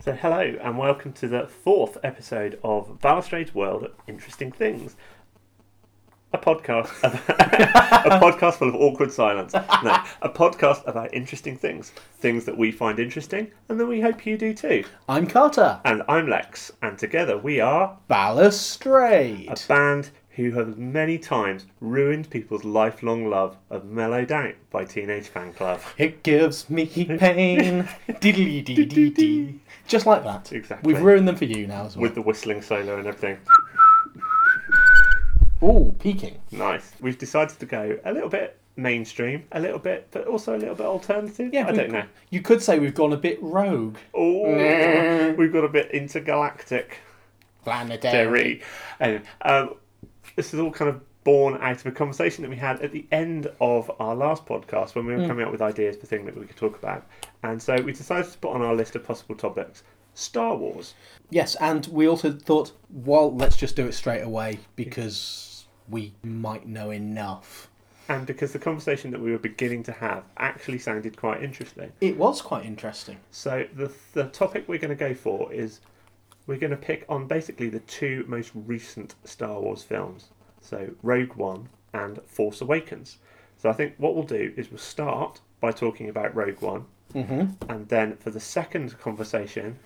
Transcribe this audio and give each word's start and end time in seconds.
So, 0.00 0.12
hello 0.14 0.56
and 0.62 0.78
welcome 0.78 1.12
to 1.14 1.28
the 1.28 1.46
fourth 1.48 1.98
episode 2.02 2.58
of 2.64 2.98
Balustrade's 3.02 3.54
World 3.54 3.84
of 3.84 3.90
Interesting 4.06 4.52
Things. 4.52 4.96
A 6.32 6.38
podcast, 6.38 6.88
a 7.02 8.18
podcast 8.20 8.54
full 8.54 8.68
of 8.68 8.74
awkward 8.74 9.12
silence. 9.12 9.52
No, 9.52 9.98
a 10.22 10.30
podcast 10.30 10.86
about 10.86 11.12
interesting 11.12 11.56
things, 11.56 11.90
things 12.20 12.44
that 12.46 12.56
we 12.56 12.70
find 12.70 12.98
interesting, 12.98 13.50
and 13.68 13.78
that 13.78 13.86
we 13.86 14.00
hope 14.00 14.24
you 14.24 14.38
do 14.38 14.54
too. 14.54 14.84
I'm 15.08 15.26
Carter. 15.26 15.80
And 15.84 16.02
I'm 16.08 16.28
Lex, 16.28 16.72
and 16.80 16.96
together 16.96 17.36
we 17.36 17.60
are 17.60 17.98
Balustrade. 18.08 19.48
a 19.50 19.56
band 19.68 20.10
who 20.38 20.52
have 20.52 20.78
many 20.78 21.18
times 21.18 21.66
ruined 21.80 22.30
people's 22.30 22.62
lifelong 22.62 23.28
love 23.28 23.56
of 23.70 23.84
Mellow 23.84 24.24
Doubt 24.24 24.54
by 24.70 24.84
Teenage 24.84 25.28
Fanclub. 25.28 25.80
It 25.98 26.22
gives 26.22 26.70
me 26.70 26.86
pain. 26.86 27.88
Diddly 28.08 28.64
dee 28.64 28.84
dee 28.84 29.10
dee. 29.10 29.60
Just 29.88 30.06
like 30.06 30.22
that. 30.22 30.52
Exactly. 30.52 30.92
We've 30.92 31.02
ruined 31.02 31.26
them 31.26 31.34
for 31.34 31.44
you 31.44 31.66
now 31.66 31.86
as 31.86 31.96
well. 31.96 32.02
With 32.02 32.14
the 32.14 32.22
whistling 32.22 32.62
solo 32.62 32.98
and 32.98 33.08
everything. 33.08 33.38
Ooh, 35.60 35.92
peaking. 35.98 36.40
Nice. 36.52 36.92
We've 37.00 37.18
decided 37.18 37.58
to 37.58 37.66
go 37.66 37.98
a 38.04 38.12
little 38.12 38.28
bit 38.28 38.60
mainstream, 38.76 39.42
a 39.50 39.58
little 39.58 39.80
bit, 39.80 40.06
but 40.12 40.28
also 40.28 40.54
a 40.54 40.58
little 40.58 40.76
bit 40.76 40.86
alternative. 40.86 41.52
Yeah, 41.52 41.66
I 41.66 41.72
don't 41.72 41.90
know. 41.90 42.04
You 42.30 42.42
could 42.42 42.62
say 42.62 42.78
we've 42.78 42.94
gone 42.94 43.12
a 43.12 43.16
bit 43.16 43.42
rogue. 43.42 43.96
Oh, 44.14 45.34
we've 45.36 45.52
got 45.52 45.64
a 45.64 45.68
bit 45.68 45.90
intergalactic. 45.90 46.98
Planetary. 47.64 48.62
Anyway, 49.00 49.22
um, 49.42 49.74
this 50.38 50.54
is 50.54 50.60
all 50.60 50.70
kind 50.70 50.88
of 50.88 51.00
born 51.24 51.58
out 51.60 51.80
of 51.80 51.86
a 51.86 51.90
conversation 51.90 52.42
that 52.42 52.48
we 52.48 52.56
had 52.56 52.80
at 52.80 52.92
the 52.92 53.04
end 53.10 53.50
of 53.60 53.90
our 53.98 54.14
last 54.14 54.46
podcast 54.46 54.94
when 54.94 55.04
we 55.04 55.12
were 55.12 55.22
hmm. 55.22 55.26
coming 55.26 55.44
up 55.44 55.50
with 55.50 55.60
ideas 55.60 55.96
for 55.96 56.06
things 56.06 56.24
that 56.26 56.38
we 56.38 56.46
could 56.46 56.56
talk 56.56 56.78
about. 56.78 57.04
And 57.42 57.60
so 57.60 57.74
we 57.82 57.92
decided 57.92 58.30
to 58.30 58.38
put 58.38 58.52
on 58.52 58.62
our 58.62 58.72
list 58.72 58.94
of 58.94 59.04
possible 59.04 59.34
topics 59.34 59.82
Star 60.14 60.56
Wars. 60.56 60.94
Yes, 61.28 61.56
and 61.56 61.88
we 61.88 62.06
also 62.06 62.30
thought, 62.30 62.70
well, 62.88 63.34
let's 63.34 63.56
just 63.56 63.74
do 63.74 63.88
it 63.88 63.94
straight 63.94 64.22
away 64.22 64.60
because 64.76 65.66
we 65.88 66.14
might 66.22 66.68
know 66.68 66.90
enough. 66.90 67.68
And 68.08 68.24
because 68.24 68.52
the 68.52 68.60
conversation 68.60 69.10
that 69.10 69.20
we 69.20 69.32
were 69.32 69.38
beginning 69.38 69.82
to 69.84 69.92
have 69.92 70.22
actually 70.36 70.78
sounded 70.78 71.16
quite 71.16 71.42
interesting. 71.42 71.92
It 72.00 72.16
was 72.16 72.40
quite 72.40 72.64
interesting. 72.64 73.18
So 73.32 73.66
the 73.74 73.92
the 74.12 74.26
topic 74.26 74.68
we're 74.68 74.78
going 74.78 74.96
to 74.96 75.08
go 75.08 75.14
for 75.14 75.52
is 75.52 75.80
we're 76.48 76.58
going 76.58 76.72
to 76.72 76.76
pick 76.76 77.04
on 77.08 77.28
basically 77.28 77.68
the 77.68 77.78
two 77.80 78.24
most 78.26 78.50
recent 78.54 79.14
Star 79.24 79.60
Wars 79.60 79.84
films. 79.84 80.30
So 80.60 80.90
Rogue 81.02 81.34
One 81.34 81.68
and 81.94 82.18
Force 82.26 82.60
Awakens. 82.60 83.18
So 83.58 83.68
I 83.70 83.72
think 83.74 83.94
what 83.98 84.14
we'll 84.16 84.24
do 84.24 84.52
is 84.56 84.70
we'll 84.70 84.78
start 84.78 85.40
by 85.60 85.70
talking 85.70 86.08
about 86.08 86.34
Rogue 86.34 86.60
One, 86.60 86.86
Mm-hmm. 87.14 87.70
and 87.70 87.88
then 87.88 88.16
for 88.18 88.30
the 88.30 88.38
second 88.40 88.98
conversation, 88.98 89.78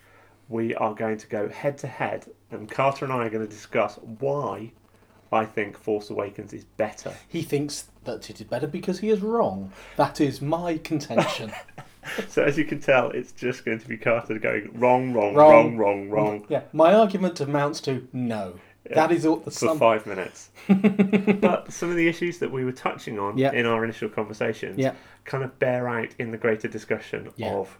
we 0.49 0.75
are 0.75 0.93
going 0.93 1.17
to 1.17 1.27
go 1.27 1.47
head 1.47 1.77
to 1.77 1.87
head, 1.87 2.25
and 2.51 2.69
Carter 2.69 3.05
and 3.05 3.13
I 3.13 3.25
are 3.25 3.29
going 3.29 3.47
to 3.47 3.49
discuss 3.53 3.97
why 4.19 4.73
I 5.31 5.45
think 5.45 5.77
Force 5.77 6.09
Awakens 6.09 6.51
is 6.53 6.65
better. 6.65 7.13
He 7.29 7.41
thinks 7.41 7.85
that 8.03 8.29
it 8.29 8.41
is 8.41 8.45
better 8.47 8.67
because 8.67 8.99
he 8.99 9.09
is 9.09 9.21
wrong. 9.21 9.71
That 9.95 10.19
is 10.19 10.41
my 10.41 10.77
contention. 10.79 11.53
So 12.29 12.43
as 12.43 12.57
you 12.57 12.65
can 12.65 12.79
tell, 12.79 13.09
it's 13.11 13.31
just 13.31 13.65
going 13.65 13.79
to 13.79 13.87
be 13.87 13.97
Carter 13.97 14.37
going 14.39 14.69
wrong, 14.73 15.13
wrong, 15.13 15.33
wrong, 15.35 15.77
Wrong. 15.77 15.77
wrong, 15.77 16.09
wrong. 16.09 16.45
yeah, 16.49 16.61
my 16.73 16.93
argument 16.93 17.39
amounts 17.41 17.79
to 17.81 18.07
no. 18.13 18.55
That 18.93 19.11
is 19.13 19.25
all 19.25 19.37
the 19.37 19.45
for 19.49 19.51
sum. 19.51 19.79
five 19.79 20.05
minutes. 20.05 20.49
but 20.67 21.71
some 21.71 21.89
of 21.89 21.95
the 21.95 22.07
issues 22.09 22.39
that 22.39 22.51
we 22.51 22.65
were 22.65 22.73
touching 22.73 23.17
on 23.17 23.37
Yeah. 23.37 23.53
in 23.53 23.65
our 23.65 23.83
initial 23.83 24.09
conversations 24.09 24.77
Yeah. 24.77 24.93
kind 25.23 25.43
of 25.43 25.57
bear 25.57 25.87
out 25.87 26.09
in 26.19 26.31
the 26.31 26.37
greater 26.37 26.67
discussion 26.67 27.29
Yeah. 27.37 27.53
of 27.53 27.77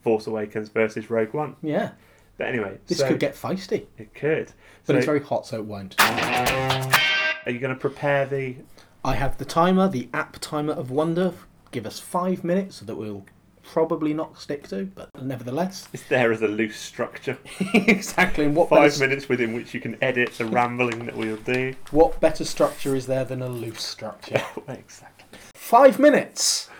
Force 0.00 0.26
Awakens 0.26 0.70
versus 0.70 1.10
Rogue 1.10 1.34
One. 1.34 1.56
Yeah, 1.62 1.90
But 2.38 2.46
anyway, 2.48 2.78
this 2.86 2.98
so 2.98 3.08
could 3.08 3.18
get 3.20 3.34
feisty, 3.34 3.86
it 3.98 4.14
could. 4.14 4.52
but 4.86 4.92
So 4.92 4.96
it's 4.96 5.06
very 5.06 5.20
hot, 5.20 5.46
so 5.46 5.58
it 5.58 5.64
won't. 5.66 5.94
are 6.00 7.50
you 7.50 7.58
going 7.58 7.74
to 7.74 7.78
prepare 7.80 8.24
the? 8.24 8.56
I 9.04 9.14
have 9.16 9.36
the 9.38 9.44
timer, 9.44 9.86
the 9.88 10.08
app 10.14 10.38
timer 10.40 10.72
of 10.72 10.90
wonder. 10.90 11.34
Give 11.76 11.84
us 11.84 12.00
five 12.00 12.42
minutes 12.42 12.80
that 12.80 12.96
we'll 12.96 13.26
probably 13.62 14.14
not 14.14 14.40
stick 14.40 14.66
to, 14.68 14.86
but 14.94 15.10
nevertheless, 15.22 15.86
It's 15.92 16.04
there 16.08 16.32
as 16.32 16.40
a 16.40 16.48
loose 16.48 16.78
structure. 16.78 17.36
exactly. 17.74 18.46
And 18.46 18.56
what 18.56 18.70
Five 18.70 18.92
better, 18.92 19.06
minutes 19.06 19.28
within 19.28 19.52
which 19.52 19.74
you 19.74 19.80
can 19.80 20.02
edit 20.02 20.32
the 20.38 20.46
rambling 20.46 21.04
that 21.04 21.14
we'll 21.14 21.36
do. 21.36 21.74
what 21.90 22.18
better 22.18 22.46
structure 22.46 22.96
is 22.96 23.06
there 23.06 23.26
than 23.26 23.42
a 23.42 23.48
loose 23.50 23.82
structure? 23.82 24.40
exactly. 24.68 25.38
five 25.54 25.98
minutes 25.98 26.70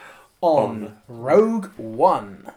on, 0.40 0.84
On. 0.84 0.96
Rogue 1.08 1.66
One. 1.76 2.50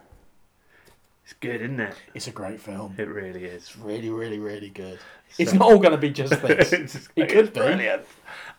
It's 1.25 1.33
good, 1.41 1.61
isn't 1.61 1.81
it? 1.81 1.95
It's 2.13 2.27
a 2.27 2.31
great 2.31 2.61
film. 2.61 2.95
It 2.97 3.09
really 3.09 3.43
is. 3.43 3.63
It's 3.63 3.77
really, 3.77 4.09
really, 4.09 4.39
really 4.39 4.69
good. 4.69 4.99
It's 5.37 5.51
not 5.51 5.69
all 5.69 5.79
going 5.79 5.91
to 5.91 5.97
be 5.97 6.09
just 6.09 6.41
this. 6.47 6.71
it's, 6.71 7.09
It 7.17 7.27
could 7.27 7.51
be. 7.51 7.59
brilliant. 7.59 8.03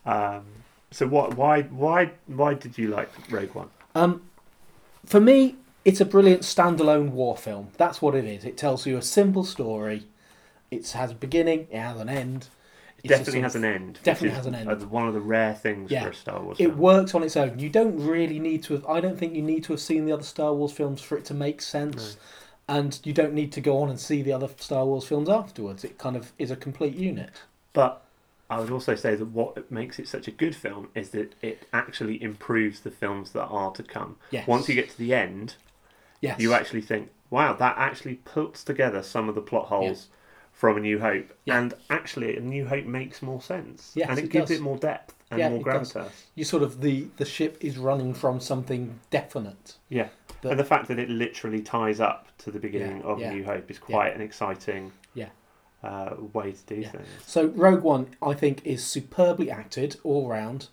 Um, 0.04 0.44
so 0.90 1.06
what? 1.06 1.36
Why? 1.36 1.62
Why? 1.62 2.12
Why 2.26 2.54
did 2.54 2.76
you 2.78 2.88
like 2.88 3.10
Rogue 3.30 3.54
One? 3.54 3.68
Um, 3.94 4.22
for 5.06 5.20
me, 5.20 5.56
it's 5.84 6.00
a 6.00 6.04
brilliant 6.04 6.42
standalone 6.42 7.10
war 7.10 7.36
film. 7.36 7.68
That's 7.76 8.00
what 8.02 8.14
it 8.14 8.24
is. 8.24 8.44
It 8.44 8.56
tells 8.56 8.86
you 8.86 8.96
a 8.96 9.02
simple 9.02 9.44
story. 9.44 10.06
It 10.70 10.88
has 10.90 11.10
a 11.12 11.14
beginning. 11.14 11.66
It 11.70 11.78
has 11.78 12.00
an 12.00 12.08
end. 12.08 12.48
It 13.02 13.08
definitely 13.08 13.40
has 13.40 13.56
an 13.56 13.64
end. 13.64 13.98
definitely 14.02 14.36
has 14.36 14.46
an 14.46 14.54
end. 14.54 14.90
One 14.90 15.08
of 15.08 15.14
the 15.14 15.20
rare 15.20 15.54
things 15.54 15.90
Yeah. 15.90 16.04
for 16.04 16.10
a 16.10 16.14
Star 16.14 16.42
Wars 16.42 16.58
film. 16.58 16.68
It 16.68 16.72
film. 16.72 16.80
works 16.82 17.14
on 17.14 17.22
its 17.22 17.36
own. 17.36 17.58
You 17.58 17.70
don't 17.70 17.96
really 17.96 18.38
need 18.38 18.62
to 18.64 18.74
have. 18.74 18.84
I 18.86 19.00
don't 19.00 19.18
think 19.18 19.34
you 19.34 19.40
need 19.42 19.64
to 19.64 19.72
have 19.72 19.80
seen 19.80 20.04
the 20.04 20.12
other 20.12 20.22
Star 20.22 20.52
Wars 20.52 20.70
films 20.72 21.00
for 21.00 21.16
it 21.16 21.24
to 21.26 21.34
make 21.34 21.62
sense. 21.62 22.18
And 22.68 23.00
you 23.02 23.12
don't 23.12 23.32
need 23.32 23.50
to 23.52 23.60
go 23.60 23.78
on 23.82 23.88
and 23.88 23.98
see 23.98 24.22
the 24.22 24.32
other 24.32 24.48
Star 24.58 24.84
Wars 24.84 25.04
films 25.04 25.28
afterwards. 25.28 25.82
It 25.82 25.98
kind 25.98 26.14
of 26.14 26.32
is 26.38 26.50
a 26.52 26.56
complete 26.56 26.94
unit. 26.94 27.30
But 27.72 28.04
I 28.50 28.58
would 28.60 28.70
also 28.70 28.94
say 28.96 29.14
that 29.14 29.26
what 29.26 29.70
makes 29.70 29.98
it 29.98 30.08
such 30.08 30.26
a 30.26 30.32
good 30.32 30.56
film 30.56 30.88
is 30.94 31.10
that 31.10 31.34
it 31.40 31.66
actually 31.72 32.20
improves 32.22 32.80
the 32.80 32.90
films 32.90 33.30
that 33.30 33.44
are 33.46 33.70
to 33.72 33.82
come. 33.82 34.16
Yes. 34.30 34.46
Once 34.48 34.68
you 34.68 34.74
get 34.74 34.90
to 34.90 34.98
the 34.98 35.14
end, 35.14 35.54
Yes. 36.20 36.40
you 36.40 36.52
actually 36.52 36.82
think, 36.82 37.10
"Wow, 37.30 37.52
that 37.54 37.78
actually 37.78 38.16
puts 38.16 38.64
together 38.64 39.02
some 39.02 39.28
of 39.28 39.34
the 39.34 39.40
plot 39.40 39.66
holes." 39.68 40.08
From 40.52 40.76
A 40.76 40.80
New 40.80 40.98
Hope, 40.98 41.32
Yeah. 41.46 41.58
and 41.58 41.72
actually, 41.88 42.36
A 42.36 42.40
New 42.40 42.66
Hope 42.66 42.84
makes 42.84 43.22
more 43.22 43.40
sense, 43.40 43.92
Yes, 43.94 44.10
and 44.10 44.18
it, 44.18 44.24
it 44.26 44.30
gives 44.30 44.50
does. 44.50 44.58
it 44.58 44.62
more 44.62 44.76
depth 44.76 45.14
and 45.30 45.38
Yeah, 45.40 45.48
more 45.48 45.60
it 45.60 45.64
gravitas. 45.64 46.10
you 46.34 46.44
sort 46.44 46.62
of 46.62 46.82
the 46.82 47.06
the 47.16 47.24
ship 47.24 47.56
is 47.62 47.78
running 47.78 48.12
from 48.12 48.40
something 48.40 48.98
definite. 49.08 49.76
Yeah, 49.88 50.08
But- 50.42 50.50
and 50.50 50.60
the 50.60 50.64
fact 50.64 50.88
that 50.88 50.98
it 50.98 51.08
literally 51.08 51.62
ties 51.62 51.98
up 51.98 52.26
to 52.38 52.50
the 52.50 52.58
beginning 52.58 52.98
Yeah, 52.98 53.04
of 53.06 53.20
yeah, 53.20 53.30
A 53.30 53.34
New 53.36 53.44
Hope 53.44 53.70
is 53.70 53.78
quite 53.78 54.14
an 54.14 54.20
exciting 54.20 54.86
Yeah. 54.86 54.90
Uh, 55.82 56.14
way 56.32 56.52
to 56.52 56.62
do 56.66 56.80
Yeah. 56.82 56.90
things. 56.90 57.06
So 57.26 57.46
Rogue 57.46 57.82
One, 57.82 58.08
I 58.22 58.34
think, 58.34 58.64
is 58.66 58.84
superbly 58.84 59.50
acted 59.50 59.96
all 60.04 60.28
round. 60.28 60.68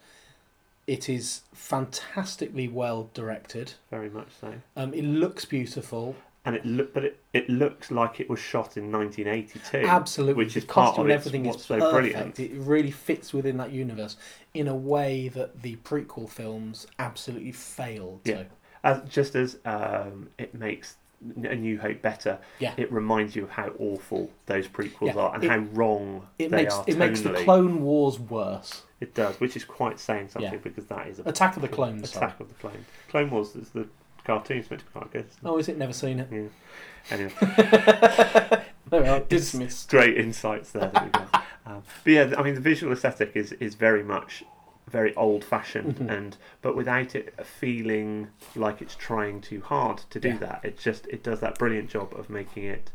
It 0.85 1.09
is 1.09 1.41
fantastically 1.53 2.67
well 2.67 3.09
directed. 3.13 3.73
Very 3.91 4.09
much 4.09 4.29
so. 4.39 4.53
Um, 4.75 4.93
it 4.93 5.03
looks 5.03 5.45
beautiful. 5.45 6.15
And 6.45 6.55
it 6.55 6.65
look, 6.65 6.93
but 6.93 7.03
it, 7.03 7.19
it 7.33 7.49
looks 7.49 7.91
like 7.91 8.21
it 8.21 8.29
was 8.29 8.39
shot 8.39 8.77
in 8.77 8.89
1982. 8.89 9.85
Absolutely, 9.85 10.45
which 10.45 10.55
is 10.55 10.63
the 10.63 10.71
part 10.71 10.97
of 10.97 11.03
and 11.03 11.11
everything 11.11 11.43
what's 11.43 11.59
is 11.63 11.65
so 11.65 11.79
perfect. 11.79 11.91
brilliant. 11.93 12.39
It 12.39 12.51
really 12.53 12.91
fits 12.91 13.33
within 13.33 13.57
that 13.57 13.71
universe 13.73 14.15
in 14.53 14.69
a 14.69 14.75
way 14.75 15.27
that 15.29 15.61
the 15.61 15.75
prequel 15.77 16.29
films 16.29 16.87
absolutely 16.99 17.51
failed. 17.51 18.21
Yeah. 18.23 18.35
to. 18.43 18.45
As 18.85 19.01
just 19.09 19.35
as 19.35 19.57
um, 19.65 20.29
it 20.37 20.53
makes 20.55 20.95
A 21.43 21.55
New 21.55 21.79
Hope 21.79 22.01
better, 22.01 22.37
Yeah. 22.59 22.73
it 22.77 22.91
reminds 22.91 23.35
you 23.35 23.43
of 23.43 23.49
how 23.49 23.71
awful 23.79 24.29
those 24.45 24.67
prequels 24.67 25.15
Yeah, 25.15 25.21
are 25.21 25.33
and 25.35 25.43
it- 25.43 25.49
how 25.49 25.57
wrong 25.73 26.27
It 26.37 26.51
they 26.51 26.57
makes 26.57 26.73
are. 26.75 26.83
it 26.87 26.97
makes 26.97 27.21
the. 27.21 27.33
Clone 27.33 27.81
Wars 27.81 28.19
worse. 28.19 28.83
It 28.99 29.13
does, 29.15 29.39
which 29.39 29.55
is 29.55 29.63
quite 29.65 29.99
saying 29.99 30.29
something 30.29 30.51
Yeah. 30.53 30.59
because 30.59 30.85
that 30.85 31.07
is 31.07 31.19
a 31.19 31.23
Attack 31.29 31.55
of 31.55 31.61
the 31.63 31.67
Clones. 31.67 32.11
sorry. 32.11 32.25
Attack 32.27 32.39
of 32.39 32.47
the 32.49 32.53
Clones. 32.55 32.85
Clone 33.09 33.29
Wars 33.31 33.55
is 33.55 33.69
the 33.69 33.87
cartoon's 34.25 34.69
meant 34.69 34.83
to 34.93 34.99
be 34.99 35.05
good. 35.11 35.25
Oh, 35.43 35.57
is 35.57 35.67
it? 35.69 35.77
Never 35.77 35.93
seen 35.93 36.19
it. 36.19 36.27
Yeah. 36.31 36.47
Anyway, 37.09 37.31
There 38.89 39.01
we 39.01 39.07
are. 39.07 39.19
Dismissed. 39.21 39.89
great 39.89 40.17
insights 40.17 40.71
there. 40.71 40.89
That 40.93 41.03
we 41.05 41.09
got. 41.11 41.43
Um, 41.67 41.83
but 42.05 42.13
yeah, 42.13 42.33
I 42.37 42.43
mean, 42.43 42.53
the 42.55 42.61
visual 42.61 42.93
aesthetic 42.93 43.33
is 43.35 43.51
is 43.53 43.75
very 43.75 44.01
much 44.01 44.41
very 44.87 45.13
old 45.15 45.43
fashioned, 45.43 45.97
Mhm. 45.97 46.09
and 46.09 46.37
but 46.61 46.75
without 46.75 47.13
it 47.15 47.45
feeling 47.45 48.29
like 48.55 48.81
it's 48.81 48.95
trying 48.95 49.41
too 49.41 49.61
hard 49.61 49.97
to 50.09 50.19
do 50.19 50.29
Yeah. 50.29 50.37
that. 50.37 50.59
It 50.63 50.77
just 50.79 51.07
it 51.07 51.23
does 51.23 51.39
that 51.41 51.57
brilliant 51.59 51.89
job 51.89 52.13
of 52.17 52.29
making 52.29 52.63
it. 52.63 52.91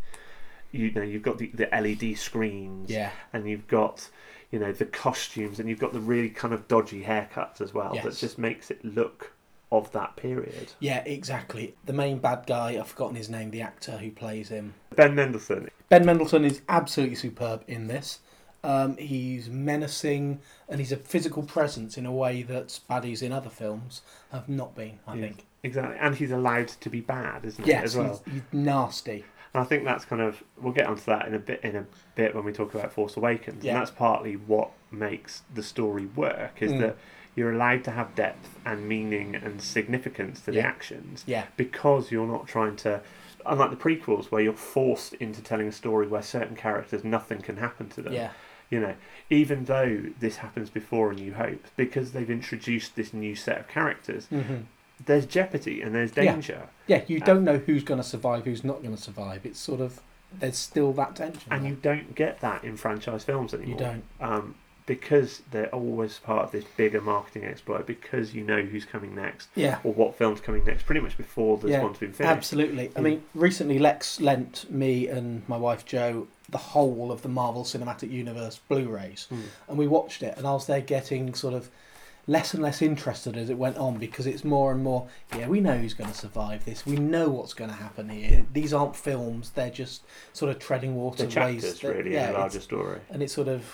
You 0.70 0.90
know, 0.92 1.02
you've 1.02 1.22
got 1.22 1.36
the, 1.38 1.48
the 1.52 1.68
LED 1.74 2.14
screens, 2.14 2.90
Yeah. 2.90 3.10
and 3.32 3.48
you've 3.48 3.68
got 3.68 4.08
you 4.50 4.58
know 4.58 4.72
the 4.72 4.86
costumes, 4.86 5.58
and 5.60 5.68
you've 5.68 5.78
got 5.78 5.92
the 5.92 6.00
really 6.00 6.30
kind 6.30 6.52
of 6.54 6.66
dodgy 6.68 7.04
haircuts 7.04 7.60
as 7.60 7.72
well. 7.74 7.94
That 7.94 8.14
just 8.16 8.38
makes 8.38 8.70
it 8.70 8.84
look 8.84 9.32
of 9.70 9.90
that 9.92 10.16
period. 10.16 10.72
Yeah, 10.80 11.02
exactly. 11.04 11.74
The 11.86 11.94
main 11.94 12.18
bad 12.18 12.44
guy, 12.46 12.78
I've 12.78 12.88
forgotten 12.88 13.16
his 13.16 13.30
name, 13.30 13.50
the 13.50 13.62
actor 13.62 13.96
who 13.96 14.10
plays 14.10 14.50
him. 14.50 14.74
Ben 14.94 15.14
Mendelsohn, 15.14 15.70
Ben 15.88 16.04
Mendelsohn 16.04 16.44
is 16.44 16.60
absolutely 16.68 17.16
superb 17.16 17.64
in 17.66 17.86
this. 17.86 18.18
Um, 18.64 18.96
he's 18.96 19.48
menacing, 19.48 20.40
and 20.68 20.78
he's 20.80 20.92
a 20.92 20.96
physical 20.96 21.42
presence 21.42 21.98
in 21.98 22.06
a 22.06 22.12
way 22.12 22.42
that 22.42 22.78
baddies 22.88 23.22
in 23.22 23.32
other 23.32 23.50
films 23.50 24.02
have 24.30 24.48
not 24.48 24.74
been. 24.76 25.00
I 25.06 25.14
Yeah. 25.16 25.20
think. 25.26 25.46
Exactly, 25.64 25.96
and 26.00 26.14
he's 26.14 26.30
allowed 26.30 26.68
to 26.68 26.90
be 26.90 27.00
bad, 27.00 27.44
isn't 27.44 27.64
he? 27.64 27.70
Yes, 27.70 27.84
As 27.84 27.96
well. 27.96 28.22
he's, 28.24 28.34
he's 28.34 28.42
nasty. 28.52 29.24
And 29.54 29.62
I 29.62 29.64
think 29.64 29.84
that's 29.84 30.04
kind 30.04 30.22
of 30.22 30.42
we'll 30.60 30.72
get 30.72 30.86
onto 30.86 31.02
that 31.06 31.26
in 31.26 31.34
a 31.34 31.38
bit 31.38 31.60
in 31.62 31.76
a 31.76 31.84
bit 32.14 32.34
when 32.34 32.44
we 32.44 32.52
talk 32.52 32.74
about 32.74 32.92
Force 32.92 33.16
Awakens. 33.16 33.62
Yeah. 33.64 33.72
And 33.72 33.80
that's 33.80 33.90
partly 33.90 34.34
what 34.34 34.70
makes 34.90 35.42
the 35.52 35.62
story 35.62 36.06
work 36.06 36.62
is 36.62 36.72
Mm. 36.72 36.80
that 36.80 36.96
you're 37.34 37.52
allowed 37.52 37.84
to 37.84 37.90
have 37.90 38.14
depth 38.14 38.58
and 38.64 38.88
meaning 38.88 39.34
and 39.34 39.60
significance 39.60 40.40
to 40.42 40.52
the 40.52 40.58
Yeah. 40.58 40.66
actions 40.66 41.22
Yeah, 41.26 41.46
because 41.56 42.10
you're 42.10 42.26
not 42.26 42.46
trying 42.46 42.76
to 42.76 43.00
unlike 43.44 43.70
the 43.70 43.76
prequels 43.76 44.26
where 44.30 44.40
you're 44.40 44.52
forced 44.52 45.14
into 45.14 45.42
telling 45.42 45.66
a 45.68 45.72
story 45.72 46.06
where 46.06 46.22
certain 46.22 46.54
characters 46.56 47.02
nothing 47.04 47.40
can 47.42 47.56
happen 47.56 47.88
to 47.90 48.00
them. 48.02 48.12
yeah, 48.12 48.30
You 48.72 48.80
know, 48.80 48.94
even 49.28 49.66
though 49.66 50.02
this 50.18 50.36
happens 50.38 50.70
before 50.70 51.10
A 51.12 51.14
New 51.14 51.34
Hope, 51.34 51.62
because 51.76 52.12
they've 52.12 52.30
introduced 52.30 52.96
this 52.96 53.12
new 53.12 53.34
set 53.36 53.58
of 53.60 53.68
characters, 53.68 54.26
hmm 54.26 54.60
there's 55.04 55.26
jeopardy 55.26 55.82
and 55.82 55.92
there's 55.96 56.12
danger. 56.12 56.68
yeah. 56.86 57.02
You 57.08 57.18
don't 57.18 57.42
know 57.42 57.58
who's 57.58 57.82
going 57.82 57.98
to 58.00 58.06
survive, 58.06 58.44
who's 58.44 58.62
not 58.62 58.82
going 58.82 58.94
to 58.94 59.02
survive. 59.02 59.44
It's 59.44 59.58
sort 59.58 59.80
of 59.80 60.00
there's 60.38 60.56
still 60.56 60.92
that 60.92 61.16
tension. 61.16 61.52
And 61.52 61.66
you 61.66 61.74
don't 61.74 62.14
get 62.14 62.40
that 62.40 62.62
in 62.62 62.76
franchise 62.76 63.24
films 63.24 63.52
anymore. 63.52 63.72
you 63.72 63.78
don't. 63.84 64.04
um, 64.20 64.54
because 64.86 65.42
they're 65.50 65.68
always 65.74 66.18
part 66.18 66.44
of 66.44 66.50
this 66.50 66.64
bigger 66.76 67.00
marketing 67.00 67.44
exploit 67.44 67.86
because 67.86 68.34
you 68.34 68.42
know 68.42 68.62
who's 68.62 68.84
coming 68.84 69.14
next 69.14 69.48
Yeah, 69.54 69.78
or 69.84 69.92
what 69.92 70.16
film's 70.16 70.40
coming 70.40 70.64
next 70.64 70.86
pretty 70.86 71.00
much 71.00 71.16
before 71.16 71.56
this 71.58 71.70
Yeah, 71.70 71.82
one's 71.82 71.98
been 71.98 72.12
finished. 72.12 72.36
Absolutely. 72.36 72.90
I 72.96 73.00
mean, 73.00 73.22
recently 73.34 73.78
Lex 73.78 74.20
lent 74.20 74.70
me 74.70 75.06
and 75.08 75.48
my 75.48 75.56
wife 75.56 75.84
Jo 75.84 76.26
the 76.48 76.58
whole 76.58 77.10
of 77.12 77.22
the 77.22 77.28
Marvel 77.28 77.64
Cinematic 77.64 78.10
Universe 78.10 78.60
Blu-rays, 78.68 79.26
Mm. 79.32 79.40
and 79.68 79.78
we 79.78 79.86
watched 79.86 80.22
it. 80.22 80.36
And 80.36 80.46
I 80.46 80.52
was 80.52 80.66
there 80.66 80.82
getting 80.82 81.32
sort 81.34 81.54
of 81.54 81.70
less 82.26 82.52
and 82.54 82.62
less 82.62 82.82
interested 82.82 83.36
as 83.36 83.48
it 83.50 83.56
went 83.58 83.76
on 83.78 83.96
because 83.98 84.26
it's 84.26 84.44
more 84.44 84.70
and 84.70 84.82
more. 84.84 85.08
Yeah, 85.36 85.48
we 85.48 85.60
know 85.60 85.78
who's 85.78 85.94
going 85.94 86.10
to 86.10 86.16
survive 86.16 86.64
this. 86.66 86.84
We 86.84 86.96
know 86.96 87.28
what's 87.30 87.54
going 87.54 87.70
to 87.70 87.76
happen 87.76 88.08
here. 88.10 88.44
These 88.52 88.74
aren't 88.74 88.96
films; 88.96 89.50
they're 89.50 89.70
just 89.70 90.02
sort 90.34 90.50
of 90.50 90.58
treading 90.58 90.94
water. 90.96 91.18
The 91.24 91.40
ways 91.40 91.62
chapters 91.62 91.80
that- 91.80 91.94
really 91.96 92.12
yeah, 92.12 92.26
in 92.28 92.32
the 92.34 92.38
larger 92.40 92.60
story. 92.60 93.00
and 93.10 93.22
it's 93.22 93.32
sort 93.32 93.48
of 93.48 93.64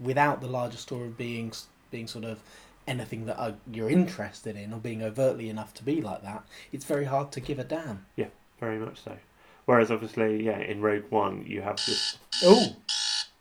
without 0.00 0.40
the 0.40 0.46
larger 0.46 0.78
story 0.78 1.06
of 1.08 1.16
being 1.16 1.52
being 1.90 2.06
sort 2.06 2.24
of 2.24 2.40
anything 2.86 3.26
that 3.26 3.38
uh, 3.40 3.52
you're 3.72 3.88
interested 3.90 4.56
in 4.56 4.72
or 4.72 4.78
being 4.78 5.02
overtly 5.02 5.48
enough 5.48 5.72
to 5.74 5.82
be 5.82 6.00
like 6.02 6.22
that. 6.22 6.44
It's 6.72 6.84
very 6.84 7.04
hard 7.06 7.32
to 7.32 7.40
give 7.40 7.58
a 7.58 7.64
damn. 7.64 8.04
Yeah, 8.16 8.26
very 8.60 8.78
much 8.78 9.02
so. 9.02 9.16
Whereas 9.64 9.90
obviously, 9.90 10.44
yeah, 10.44 10.58
in 10.58 10.80
Rogue 10.82 11.04
One 11.10 11.44
you 11.46 11.62
have 11.62 11.76
this 11.76 12.18
Oh, 12.42 12.76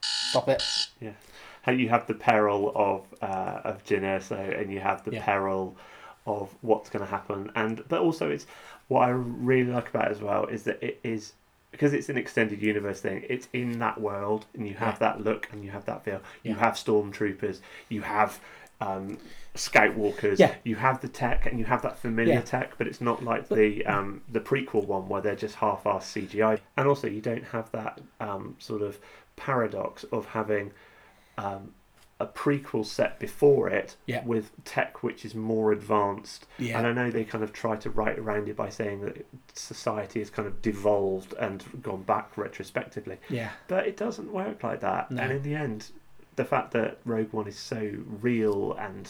stop 0.02 0.48
it! 0.50 0.64
Yeah 1.02 1.14
you 1.72 1.90
have 1.90 2.08
the 2.08 2.14
peril 2.14 2.72
of 2.76 3.06
uh, 3.22 3.62
of 3.64 3.84
Jyn 3.86 4.02
Erso 4.02 4.60
and 4.60 4.72
you 4.72 4.80
have 4.82 5.04
the 5.06 5.14
Yeah. 5.14 5.24
peril 5.24 5.78
of 6.26 6.54
what's 6.62 6.90
going 6.90 7.04
to 7.06 7.10
happen 7.10 7.52
and 7.56 7.84
but 7.88 8.02
also 8.02 8.30
it's 8.30 8.46
what 8.88 9.02
I 9.04 9.10
really 9.10 9.72
like 9.72 9.90
about 9.90 10.08
it 10.08 10.12
as 10.12 10.22
well 10.22 10.46
is 10.46 10.64
that 10.64 10.82
it 10.84 11.00
is 11.04 11.34
because 11.74 11.92
it's 11.92 12.08
an 12.08 12.18
extended 12.18 12.62
universe 12.62 13.02
thing 13.02 13.26
it's 13.28 13.50
in 13.52 13.80
that 13.80 14.00
world 14.00 14.46
and 14.54 14.66
you 14.66 14.76
have 14.76 14.98
that 15.00 15.20
look 15.22 15.50
and 15.52 15.66
you 15.66 15.72
have 15.72 15.84
that 15.86 16.06
feel 16.06 16.22
you 16.44 16.54
have 16.54 16.76
stormtroopers 16.76 17.60
you 17.90 18.02
have 18.02 18.40
um, 18.80 19.18
scout 19.56 19.94
walkers 19.96 20.40
Yeah. 20.40 20.56
you 20.64 20.76
have 20.76 21.02
the 21.02 21.08
tech 21.08 21.46
and 21.48 21.60
you 21.60 21.66
have 21.66 21.82
that 21.82 21.98
familiar 22.00 22.36
Yeah. 22.36 22.42
tech 22.42 22.78
but 22.78 22.88
it's 22.88 23.02
not 23.02 23.24
like 23.24 23.50
the 23.50 23.86
um, 23.86 24.22
the 24.30 24.40
prequel 24.40 24.86
one 24.86 25.10
where 25.10 25.22
they're 25.22 25.36
just 25.36 25.56
half-assed 25.56 26.28
CGI 26.30 26.60
and 26.78 26.88
also 26.88 27.08
you 27.08 27.22
don't 27.22 27.44
have 27.46 27.70
that 27.72 28.00
um, 28.22 28.56
sort 28.60 28.82
of 28.82 29.00
paradox 29.36 30.04
of 30.12 30.26
having 30.28 30.72
um, 31.38 31.74
a 32.20 32.26
prequel 32.28 32.86
set 32.86 33.20
before 33.20 33.68
it 33.70 33.96
Yeah. 34.06 34.24
with 34.24 34.52
tech 34.64 35.04
which 35.04 35.26
is 35.26 35.34
more 35.36 35.72
advanced. 35.72 36.46
Yeah. 36.58 36.78
And 36.78 36.88
I 36.88 36.94
know 36.94 37.10
they 37.12 37.24
kind 37.26 37.44
of 37.44 37.52
try 37.52 37.76
to 37.78 37.90
write 37.90 38.18
around 38.20 38.48
it 38.48 38.56
by 38.56 38.70
saying 38.70 39.02
that 39.02 39.26
society 39.54 40.20
has 40.20 40.30
kind 40.30 40.48
of 40.48 40.62
devolved 40.62 41.34
and 41.40 41.64
gone 41.82 42.04
back 42.04 42.38
retrospectively. 42.38 43.18
Yeah, 43.30 43.50
But 43.68 43.88
it 43.88 43.98
doesn't 43.98 44.32
work 44.32 44.64
like 44.64 44.80
that. 44.82 45.12
No. 45.12 45.22
And 45.22 45.32
in 45.34 45.42
the 45.44 45.56
end, 45.56 45.90
the 46.36 46.46
fact 46.46 46.72
that 46.72 47.00
Rogue 47.04 47.34
One 47.34 47.48
is 47.48 47.58
so 47.58 47.92
real 48.22 48.74
and 48.74 49.10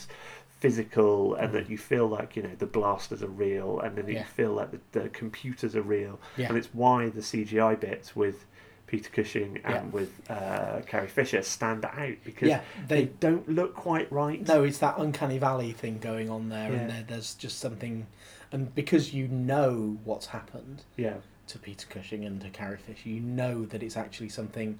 physical 0.60 1.34
and 1.34 1.52
that 1.52 1.68
you 1.68 1.76
feel 1.76 2.06
like, 2.08 2.36
you 2.36 2.42
know, 2.42 2.54
the 2.58 2.66
blasters 2.66 3.22
are 3.22 3.26
real 3.28 3.80
and 3.80 3.96
then 3.96 4.08
you 4.08 4.16
Mm. 4.16 4.24
Feel 4.26 4.52
like 4.52 4.70
the, 4.70 4.80
the 5.00 5.08
computers 5.10 5.76
are 5.76 5.82
real. 5.82 6.18
yeah, 6.36 6.48
And 6.48 6.56
it's 6.56 6.68
why 6.72 7.10
the 7.10 7.20
CGI 7.20 7.78
bits 7.78 8.16
with 8.16 8.46
Peter 8.94 9.10
Cushing 9.10 9.60
and 9.64 9.74
Yeah. 9.74 9.82
with 9.90 10.30
uh, 10.30 10.80
Carrie 10.86 11.08
Fisher 11.08 11.42
stand 11.42 11.84
out 11.84 12.14
because 12.24 12.48
yeah. 12.48 12.60
they 12.86 13.06
They 13.06 13.10
don't 13.18 13.48
look 13.48 13.74
quite 13.74 14.10
right. 14.12 14.46
no, 14.46 14.62
it's 14.62 14.78
that 14.78 14.96
uncanny 14.98 15.38
valley 15.38 15.72
thing 15.72 15.98
going 15.98 16.30
on 16.30 16.48
there, 16.48 16.70
Yeah. 16.72 16.78
and 16.78 16.90
there, 16.90 17.04
there's 17.08 17.34
just 17.34 17.58
something, 17.58 18.06
and 18.52 18.72
because 18.74 19.12
you 19.12 19.26
know 19.26 19.98
what's 20.04 20.26
happened 20.26 20.82
Yeah, 20.96 21.14
to 21.48 21.58
Peter 21.58 21.86
Cushing 21.90 22.24
and 22.24 22.40
to 22.42 22.50
Carrie 22.50 22.76
Fisher, 22.76 23.08
you 23.08 23.20
know 23.20 23.64
that 23.66 23.82
it's 23.82 23.96
actually 23.96 24.28
something 24.28 24.78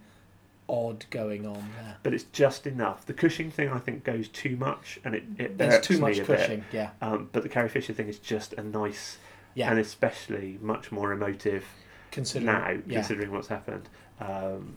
odd 0.69 1.05
going 1.11 1.44
on 1.44 1.69
there. 1.76 1.96
but 2.05 2.14
it's 2.14 2.25
just 2.32 2.66
enough. 2.69 3.05
The 3.05 3.14
Cushing 3.14 3.50
thing, 3.50 3.69
I 3.69 3.78
think, 3.81 4.05
goes 4.05 4.28
too 4.28 4.56
much, 4.56 5.00
and 5.05 5.14
it, 5.16 5.25
it 5.38 5.58
There's 5.58 5.84
too 5.84 5.99
much 5.99 6.19
a 6.19 6.25
bit. 6.25 6.38
Cushing. 6.38 6.64
Yeah, 6.72 6.90
Um, 7.02 7.28
but 7.32 7.43
the 7.43 7.49
Carrie 7.49 7.69
Fisher 7.69 7.93
thing 7.93 8.08
is 8.08 8.20
just 8.20 8.52
a 8.52 8.62
nice 8.62 9.19
yeah. 9.55 9.70
and 9.70 9.78
especially 9.81 10.58
much 10.62 10.93
more 10.93 11.12
emotive 11.12 11.64
considering 12.11 12.46
now, 12.46 12.70
yeah. 12.87 13.00
considering 13.00 13.32
what's 13.32 13.49
happened. 13.49 13.88
Um, 14.20 14.76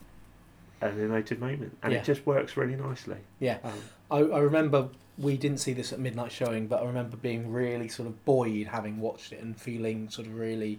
an 0.80 1.00
emotive 1.00 1.40
moment, 1.40 1.76
and 1.82 1.92
Yeah. 1.92 1.98
it 1.98 2.04
just 2.04 2.24
works 2.24 2.56
really 2.56 2.76
nicely. 2.76 3.16
Yeah. 3.40 3.58
Um, 3.64 3.72
I, 4.10 4.18
I 4.18 4.38
remember 4.38 4.90
we 5.18 5.36
didn't 5.36 5.58
see 5.58 5.72
this 5.72 5.92
at 5.92 5.98
midnight 5.98 6.30
showing, 6.30 6.68
but 6.68 6.80
I 6.82 6.86
remember 6.86 7.16
being 7.16 7.52
really 7.52 7.88
sort 7.88 8.08
of 8.08 8.24
buoyed 8.24 8.68
having 8.68 9.00
watched 9.00 9.32
it 9.32 9.40
and 9.42 9.60
feeling 9.60 10.08
sort 10.08 10.28
of 10.28 10.34
really 10.36 10.78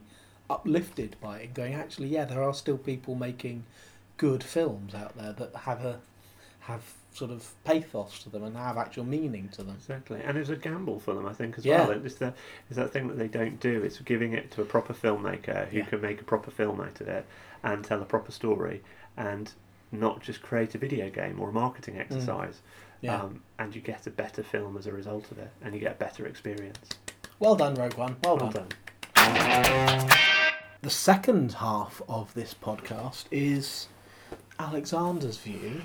uplifted 0.50 1.18
by 1.22 1.40
it 1.40 1.46
and 1.48 1.54
going, 1.54 1.74
actually, 1.74 2.08
yeah, 2.08 2.24
there 2.24 2.42
are 2.42 2.54
still 2.54 2.78
people 2.78 3.16
making 3.16 3.66
good 4.16 4.44
films 4.44 4.96
out 4.96 5.18
there 5.18 5.34
that 5.34 5.56
have 5.56 5.84
a 5.84 6.00
have 6.62 6.94
sort 7.12 7.32
of 7.32 7.52
pathos 7.64 8.22
to 8.24 8.30
them 8.30 8.44
and 8.44 8.56
have 8.56 8.78
actual 8.78 9.04
meaning 9.04 9.50
to 9.50 9.64
them. 9.64 9.76
Exactly, 9.76 10.22
and 10.24 10.38
it's 10.38 10.50
a 10.50 10.56
gamble 10.56 11.00
for 11.00 11.14
them, 11.14 11.26
I 11.26 11.34
think, 11.34 11.58
as 11.58 11.66
Yeah. 11.66 11.88
well. 11.88 12.06
It's 12.06 12.16
the 12.16 12.34
it's 12.70 12.78
that 12.78 12.92
thing 12.92 13.08
that 13.08 13.18
they 13.18 13.28
don't 13.28 13.60
do. 13.60 13.82
It's 13.84 14.00
giving 14.00 14.34
it 14.34 14.52
to 14.52 14.62
a 14.62 14.66
proper 14.66 14.94
filmmaker 14.94 15.68
who 15.70 15.80
Yeah. 15.80 15.86
can 15.86 16.02
make 16.02 16.22
a 16.22 16.24
proper 16.24 16.52
film 16.52 16.80
out 16.82 17.02
of 17.02 17.08
it 17.08 17.26
and 17.64 17.84
tell 17.84 18.02
a 18.02 18.06
proper 18.06 18.32
story, 18.32 18.82
and 19.18 19.52
not 19.92 20.22
just 20.22 20.42
create 20.44 20.76
a 20.76 20.78
video 20.78 21.10
game 21.10 21.40
or 21.42 21.50
a 21.50 21.54
marketing 21.54 21.98
exercise. 22.00 22.56
Mm. 22.56 22.62
Yeah. 23.02 23.22
Um, 23.22 23.44
and 23.58 23.74
you 23.76 23.82
get 23.82 24.06
a 24.08 24.12
better 24.12 24.44
film 24.44 24.78
as 24.78 24.86
a 24.86 24.92
result 24.92 25.32
of 25.32 25.40
it, 25.40 25.50
and 25.64 25.74
you 25.74 25.80
get 25.80 25.94
a 25.94 26.00
better 26.00 26.26
experience. 26.28 26.90
well 27.40 27.56
done, 27.56 27.74
Rogue 27.76 27.94
One. 27.96 28.18
Well, 28.24 28.38
Well 28.38 28.50
done. 28.52 28.68
done. 29.16 30.10
The 30.82 30.90
second 30.90 31.54
half 31.54 32.02
of 32.08 32.34
this 32.34 32.54
podcast 32.54 33.26
is 33.32 33.88
Alexander's 34.60 35.38
view 35.38 35.82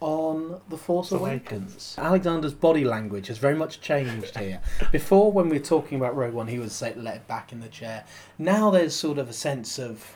on 0.00 0.60
The 0.68 0.76
Force 0.76 1.10
Awakens. 1.12 1.94
Alexander's 1.98 2.52
body 2.52 2.84
language 2.84 3.28
has 3.28 3.38
very 3.38 3.54
much 3.54 3.80
changed 3.80 4.36
here. 4.36 4.60
Before, 4.92 5.32
when 5.32 5.48
we 5.48 5.58
were 5.58 5.64
talking 5.64 5.98
about 5.98 6.14
Rogue 6.16 6.34
One, 6.34 6.48
he 6.48 6.58
would 6.58 6.72
say, 6.72 6.94
let 6.94 7.16
it 7.16 7.28
back 7.28 7.52
in 7.52 7.60
the 7.60 7.68
chair. 7.68 8.04
Now 8.38 8.70
there's 8.70 8.94
sort 8.94 9.18
of 9.18 9.28
a 9.28 9.32
sense 9.32 9.78
of, 9.78 10.14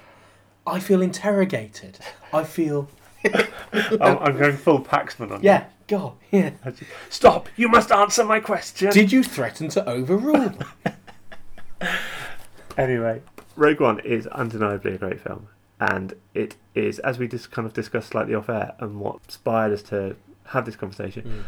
I 0.66 0.80
feel 0.80 1.00
interrogated. 1.00 1.99
I 2.32 2.44
feel, 2.44 2.88
I'm, 3.25 4.18
I'm 4.18 4.38
going 4.38 4.56
full 4.56 4.80
Paxman 4.80 5.30
on 5.30 5.42
you. 5.42 5.49
yeah, 5.49 5.64
God, 5.87 6.12
yeah. 6.30 6.50
you. 6.64 6.72
Stop! 7.08 7.49
You 7.56 7.68
must 7.68 7.90
answer 7.90 8.25
my 8.25 8.40
question. 8.40 8.90
Did 8.92 9.10
you 9.12 9.22
threaten 9.22 9.68
to 9.70 9.88
overrule? 9.88 10.54
Anyway, 12.76 13.20
Rogue 13.56 13.80
One 13.80 13.99
is 14.00 14.26
undeniably 14.28 14.94
a 14.94 14.99
great 14.99 15.20
film, 15.20 15.49
and 15.80 16.14
it 16.34 16.56
is, 16.75 16.99
as 17.00 17.18
we 17.18 17.26
just 17.26 17.50
kind 17.50 17.66
of 17.66 17.72
discussed 17.72 18.10
slightly 18.10 18.34
off 18.34 18.49
air, 18.49 18.75
and 18.78 19.00
what 19.00 19.18
inspired 19.26 19.72
us 19.72 19.82
to 19.82 20.14
have 20.49 20.66
this 20.66 20.76
conversation, 20.76 21.22
Mm. 21.25 21.42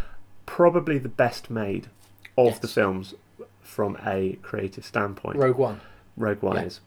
probably 0.46 0.98
the 0.98 1.08
best 1.08 1.50
made 1.50 1.88
of 2.38 2.46
Yes. 2.46 2.58
the 2.60 2.68
films 2.68 3.14
from 3.60 3.96
a 4.04 4.38
creative 4.42 4.84
standpoint. 4.84 5.36
Rogue 5.36 5.56
One. 5.58 5.80
Rogue 6.16 6.42
One 6.42 6.56
Yeah. 6.56 6.62
is, 6.64 6.80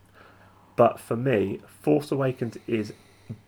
but 0.75 0.99
for 0.99 1.15
me, 1.15 1.61
Force 1.81 2.11
Awakens 2.11 2.57
is 2.67 2.93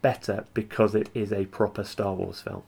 better 0.01 0.45
because 0.53 0.95
it 0.95 1.09
is 1.13 1.31
a 1.33 1.45
proper 1.47 1.83
Star 1.83 2.13
Wars 2.13 2.41
film, 2.41 2.63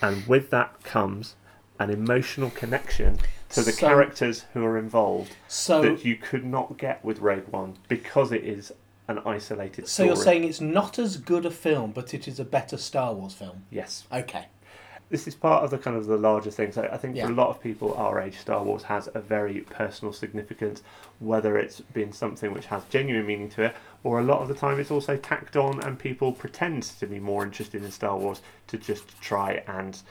and 0.00 0.26
with 0.26 0.50
that 0.50 0.82
comes 0.82 1.36
an 1.78 1.90
emotional 1.90 2.50
connection 2.50 3.18
to 3.50 3.62
the 3.62 3.72
So- 3.72 3.86
characters 3.86 4.44
who 4.52 4.64
are 4.64 4.76
involved 4.76 5.36
So, 5.46 5.80
that 5.82 6.04
you 6.04 6.16
could 6.16 6.44
not 6.44 6.76
get 6.76 7.04
with 7.04 7.20
Rogue 7.20 7.48
One 7.48 7.76
because 7.88 8.32
it 8.32 8.44
is 8.44 8.72
an 9.08 9.18
isolated 9.24 9.88
so 9.88 9.90
story. 10.04 10.06
you're 10.08 10.16
saying 10.16 10.44
it's 10.44 10.60
not 10.60 10.98
as 10.98 11.16
good 11.16 11.44
a 11.46 11.50
film, 11.50 11.90
but 11.92 12.12
it 12.14 12.28
is 12.28 12.38
a 12.38 12.44
better 12.44 12.76
Star 12.76 13.12
Wars 13.14 13.32
film? 13.34 13.64
yes, 13.70 14.06
Okay. 14.12 14.46
this 15.10 15.26
is 15.26 15.34
part 15.34 15.64
of 15.64 15.70
the 15.70 15.78
kind 15.78 15.96
of 15.96 16.06
the 16.06 16.18
larger 16.18 16.50
thing. 16.50 16.70
So 16.70 16.86
I 16.92 16.98
think 16.98 17.16
Yeah. 17.16 17.24
for 17.26 17.32
a 17.32 17.34
lot 17.34 17.48
of 17.48 17.62
people 17.62 17.94
our 17.94 18.20
age, 18.20 18.36
Star 18.36 18.62
Wars 18.62 18.82
has 18.84 19.08
a 19.14 19.20
very 19.20 19.60
personal 19.60 20.12
significance, 20.12 20.82
whether 21.18 21.56
it's 21.58 21.80
been 21.80 22.12
something 22.12 22.52
which 22.52 22.66
has 22.66 22.84
genuine 22.90 23.26
meaning 23.26 23.48
to 23.50 23.62
it, 23.62 23.74
or 24.04 24.20
a 24.20 24.22
lot 24.22 24.42
of 24.42 24.48
the 24.48 24.54
time 24.54 24.78
it's 24.78 24.90
also 24.90 25.16
tacked 25.16 25.56
on 25.56 25.80
and 25.82 25.98
people 25.98 26.32
pretend 26.32 26.82
to 26.82 27.06
be 27.06 27.18
more 27.18 27.42
interested 27.42 27.82
in 27.82 27.90
Star 27.90 28.16
Wars 28.18 28.42
to 28.66 28.76
just 28.76 29.18
try 29.22 29.62
and 29.66 30.02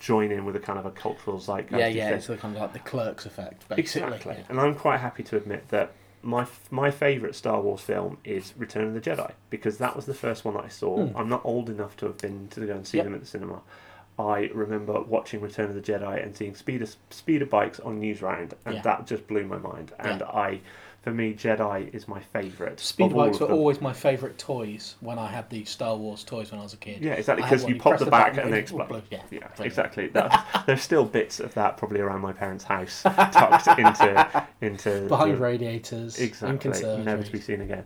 join 0.00 0.32
in 0.32 0.46
with 0.46 0.56
a 0.56 0.58
kind 0.58 0.78
of 0.78 0.86
a 0.86 0.90
cultural 0.90 1.38
zeitgeist. 1.38 1.78
yeah, 1.78 1.86
yeah. 1.88 2.10
It's 2.14 2.26
the 2.28 2.38
kind 2.38 2.56
of 2.56 2.62
like 2.62 2.72
the 2.72 2.78
Clerks 2.78 3.26
effect, 3.26 3.68
basically. 3.68 4.02
Exactly. 4.14 4.34
Yeah. 4.38 4.44
And 4.48 4.58
I'm 4.58 4.74
quite 4.74 5.00
happy 5.00 5.22
to 5.24 5.36
admit 5.36 5.68
that 5.68 5.92
my 6.22 6.46
my 6.70 6.90
favourite 6.90 7.34
Star 7.34 7.60
Wars 7.60 7.80
film 7.80 8.18
is 8.24 8.54
Return 8.56 8.86
of 8.88 8.94
the 8.94 9.00
Jedi 9.00 9.32
because 9.50 9.78
that 9.78 9.96
was 9.96 10.06
the 10.06 10.14
first 10.14 10.44
one 10.44 10.54
that 10.54 10.64
I 10.64 10.68
saw. 10.68 11.06
Hmm. 11.06 11.16
I'm 11.16 11.28
not 11.28 11.42
old 11.44 11.68
enough 11.68 11.96
to 11.98 12.06
have 12.06 12.18
been 12.18 12.48
to 12.48 12.66
go 12.66 12.74
and 12.74 12.86
see 12.86 12.98
Yep. 12.98 13.04
them 13.06 13.14
at 13.14 13.20
the 13.20 13.26
cinema. 13.26 13.60
I 14.18 14.50
remember 14.52 15.00
watching 15.00 15.40
Return 15.40 15.70
of 15.70 15.74
the 15.74 15.80
Jedi 15.80 16.22
and 16.22 16.36
seeing 16.36 16.54
speeder 16.54 16.86
speeder 17.10 17.46
bikes 17.46 17.80
on 17.80 18.00
Newsround, 18.00 18.52
and 18.66 18.76
Yeah. 18.76 18.82
that 18.82 19.06
just 19.06 19.26
blew 19.26 19.44
my 19.46 19.58
mind. 19.58 19.92
And 19.98 20.20
Yeah. 20.20 20.26
I, 20.28 20.60
for 21.00 21.10
me, 21.12 21.32
Jedi 21.34 21.92
is 21.94 22.06
my 22.06 22.20
favourite. 22.20 22.78
Speed 22.78 23.14
bikes 23.14 23.40
were 23.40 23.48
always 23.48 23.80
my 23.80 23.92
favourite 23.92 24.38
toys 24.38 24.96
when 25.00 25.18
I 25.18 25.26
had 25.28 25.48
the 25.50 25.64
Star 25.64 25.96
Wars 25.96 26.22
toys 26.24 26.50
when 26.52 26.60
I 26.60 26.62
was 26.62 26.74
a 26.74 26.76
kid. 26.76 27.02
Yeah, 27.02 27.14
exactly. 27.14 27.42
Because 27.42 27.64
you 27.66 27.76
pop 27.76 27.98
the 27.98 28.06
back 28.06 28.36
and 28.36 28.52
they 28.52 28.58
explode. 28.60 28.88
blow- 28.88 29.02
Yeah, 29.10 29.22
Yeah, 29.30 29.38
brilliant. 29.38 29.60
exactly. 29.60 30.08
That, 30.08 30.46
there's 30.66 30.82
still 30.82 31.04
bits 31.04 31.40
of 31.40 31.54
that 31.54 31.76
probably 31.78 32.00
around 32.00 32.20
my 32.20 32.32
parents' 32.32 32.64
house, 32.64 33.02
tucked 33.02 33.66
into 33.78 34.44
into 34.60 35.06
Behind 35.08 35.32
the- 35.32 35.36
radiators, 35.38 36.20
Exactly, 36.20 36.80
never 37.02 37.22
to 37.22 37.32
be 37.32 37.40
seen 37.40 37.62
again. 37.62 37.84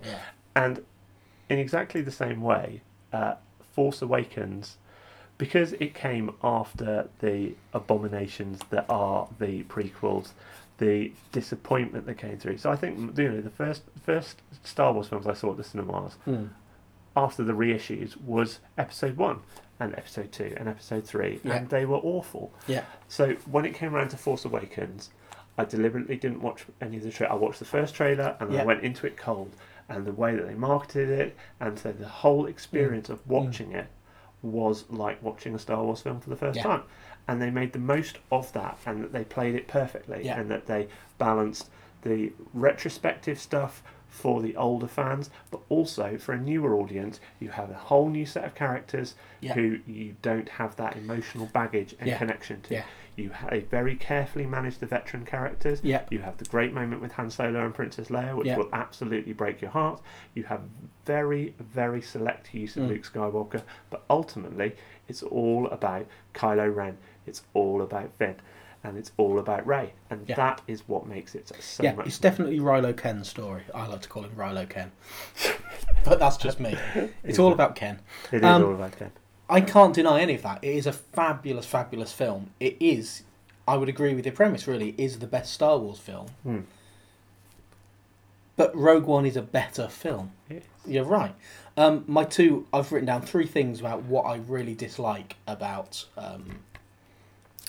And 0.57 0.85
in 1.49 1.59
exactly 1.61 2.01
the 2.03 2.11
same 2.11 2.41
way, 2.43 2.83
uh, 3.13 3.37
Force 3.73 4.03
Awakens, 4.03 4.77
because 5.39 5.73
it 5.75 5.95
came 5.95 6.35
after 6.43 7.09
the 7.21 7.55
abominations 7.75 8.61
that 8.71 8.87
are 8.89 9.29
the 9.39 9.63
prequels, 9.65 10.31
the 10.79 11.13
disappointment 11.33 12.07
that 12.07 12.19
came 12.19 12.39
through. 12.39 12.59
So 12.59 12.71
I 12.71 12.77
think 12.77 13.19
you 13.19 13.29
know 13.31 13.41
the 13.41 13.51
first 13.51 13.83
first 14.05 14.41
Star 14.65 14.93
Wars 14.93 15.09
films 15.09 15.27
I 15.27 15.35
saw 15.35 15.51
at 15.53 15.57
the 15.57 15.65
cinemas 15.65 16.15
Hmm. 16.25 16.47
after 17.17 17.43
the 17.45 17.53
reissues 17.53 18.17
was 18.21 18.61
Episode 18.77 19.17
One 19.17 19.41
and 19.81 19.95
Episode 19.95 20.33
Two 20.33 20.55
and 20.57 20.69
Episode 20.69 21.05
Three, 21.05 21.41
Yeah. 21.45 21.55
and 21.57 21.69
they 21.69 21.87
were 21.87 21.99
awful. 21.99 22.53
Yeah. 22.67 22.85
So 23.09 23.35
when 23.51 23.65
it 23.65 23.75
came 23.75 23.95
around 23.95 24.09
to 24.11 24.17
Force 24.17 24.45
Awakens, 24.45 25.11
I 25.59 25.65
deliberately 25.65 26.17
didn't 26.17 26.43
watch 26.43 26.67
any 26.81 26.99
of 26.99 27.03
the 27.03 27.11
trailer. 27.11 27.33
I 27.33 27.37
watched 27.37 27.59
the 27.59 27.65
first 27.65 27.95
trailer 27.95 28.37
and 28.41 28.53
Yeah. 28.53 28.63
I 28.63 28.65
went 28.65 28.83
into 28.83 29.07
it 29.07 29.17
cold. 29.17 29.53
And 29.89 30.05
the 30.05 30.13
way 30.13 30.35
that 30.35 30.47
they 30.49 30.55
marketed 30.55 31.09
it, 31.09 31.37
and 31.61 31.79
so 31.79 31.93
the 31.93 32.09
whole 32.09 32.47
experience 32.47 33.09
of 33.09 33.25
watching 33.29 33.71
it 33.71 33.87
was 34.53 34.85
like 34.91 35.23
watching 35.23 35.55
a 35.55 35.59
Star 35.59 35.83
Wars 35.83 36.01
film 36.01 36.21
for 36.21 36.31
the 36.31 36.37
first 36.37 36.57
Yeah. 36.57 36.63
time. 36.65 36.83
And 37.29 37.43
they 37.43 37.51
made 37.51 37.73
the 37.73 37.79
most 37.81 38.19
of 38.31 38.53
that, 38.53 38.79
and 38.87 39.03
that 39.03 39.13
they 39.13 39.25
played 39.25 39.55
it 39.55 39.67
perfectly, 39.67 40.25
Yeah. 40.25 40.39
and 40.41 40.51
that 40.51 40.67
they 40.67 40.89
balanced 41.19 41.71
the 42.03 42.33
retrospective 42.55 43.39
stuff 43.41 43.83
for 44.09 44.41
the 44.41 44.57
older 44.57 44.87
fans, 44.87 45.29
but 45.51 45.61
also 45.69 46.17
for 46.17 46.33
a 46.33 46.39
newer 46.39 46.75
audience, 46.75 47.21
you 47.41 47.51
have 47.51 47.71
a 47.71 47.75
whole 47.75 48.09
new 48.09 48.25
set 48.25 48.45
of 48.45 48.55
characters 48.55 49.15
Yeah. 49.41 49.55
who 49.55 49.81
you 49.87 50.17
don't 50.23 50.49
have 50.51 50.77
that 50.77 50.97
emotional 50.97 51.47
baggage 51.47 51.95
and 51.99 52.09
connection 52.17 52.63
to. 52.63 52.75
You 53.17 53.31
ha- 53.31 53.49
very 53.71 53.97
carefully 53.97 54.45
manage 54.47 54.79
the 54.79 54.87
veteran 54.87 55.25
characters. 55.25 55.81
Yeah. 55.83 56.03
You 56.11 56.19
have 56.21 56.37
the 56.37 56.45
great 56.45 56.75
moment 56.75 57.01
with 57.01 57.13
Han 57.13 57.31
Solo 57.31 57.65
and 57.65 57.75
Princess 57.75 58.09
Leia, 58.09 58.37
which 58.37 58.47
Yeah. 58.47 58.59
will 58.59 58.69
absolutely 58.75 59.33
break 59.33 59.63
your 59.63 59.71
heart. 59.71 60.03
You 60.35 60.45
have 60.45 60.61
very, 61.07 61.55
very 61.59 62.03
select 62.03 62.53
use 62.53 62.77
of 62.77 62.83
Mm. 62.85 62.89
Luke 62.89 63.03
Skywalker, 63.11 63.63
but 63.91 64.05
ultimately, 64.11 64.77
it's 65.09 65.23
all 65.23 65.67
about 65.69 66.07
Kylo 66.35 66.75
Ren. 66.75 66.99
It's 67.27 67.43
all 67.55 67.81
about 67.81 68.11
Finn, 68.19 68.37
and 68.85 68.99
it's 68.99 69.13
all 69.17 69.39
about 69.39 69.67
Rey, 69.67 69.95
and 70.11 70.29
Yeah. 70.29 70.37
that 70.37 70.61
is 70.67 70.87
what 70.87 71.07
makes 71.07 71.35
it 71.35 71.49
so 71.63 71.83
yeah, 71.83 71.95
much. 71.95 72.07
it's 72.07 72.19
definitely 72.19 72.61
Rilo 72.61 72.95
Ken's 72.95 73.29
story. 73.29 73.63
I 73.75 73.87
like 73.87 74.03
to 74.03 74.09
call 74.11 74.25
him 74.25 74.33
Rilo 74.37 74.69
Ken. 74.69 74.93
but 76.05 76.19
that's 76.19 76.37
just 76.37 76.61
me. 76.61 76.77
It's 77.25 77.39
all 77.39 77.53
about 77.53 77.75
Ken. 77.77 78.01
It 78.31 78.37
is 78.39 78.43
um, 78.45 78.63
all 78.63 78.75
about 78.75 78.97
Ken. 78.99 79.11
I 79.49 79.61
can't 79.61 79.95
deny 79.95 80.21
any 80.21 80.35
of 80.35 80.43
that. 80.43 80.63
It 80.63 80.75
is 80.75 80.87
a 80.87 80.93
fabulous, 80.93 81.67
fabulous 81.67 82.13
film. 82.13 82.51
It 82.59 82.77
is, 82.81 83.23
I 83.67 83.77
would 83.77 83.89
agree 83.89 84.15
with 84.15 84.27
your 84.27 84.35
premise, 84.35 84.67
really, 84.67 84.95
is 84.99 85.21
the 85.21 85.27
best 85.27 85.53
Star 85.53 85.79
Wars 85.79 85.99
film. 85.99 86.29
Hmm. 86.43 86.61
But 88.57 88.75
Rogue 88.75 89.05
One 89.05 89.27
is 89.27 89.37
a 89.37 89.43
better 89.43 89.87
film. 89.89 90.33
Is. 90.49 90.65
You're 90.87 91.05
right. 91.05 91.35
Um, 91.77 92.05
my 92.07 92.25
two, 92.25 92.67
I've 92.73 92.91
written 92.91 93.07
down 93.07 93.23
three 93.23 93.47
things 93.47 93.81
about 93.81 94.05
what 94.05 94.23
I 94.23 94.37
really 94.37 94.75
dislike 94.75 95.37
about 95.47 96.07
um, 96.17 96.61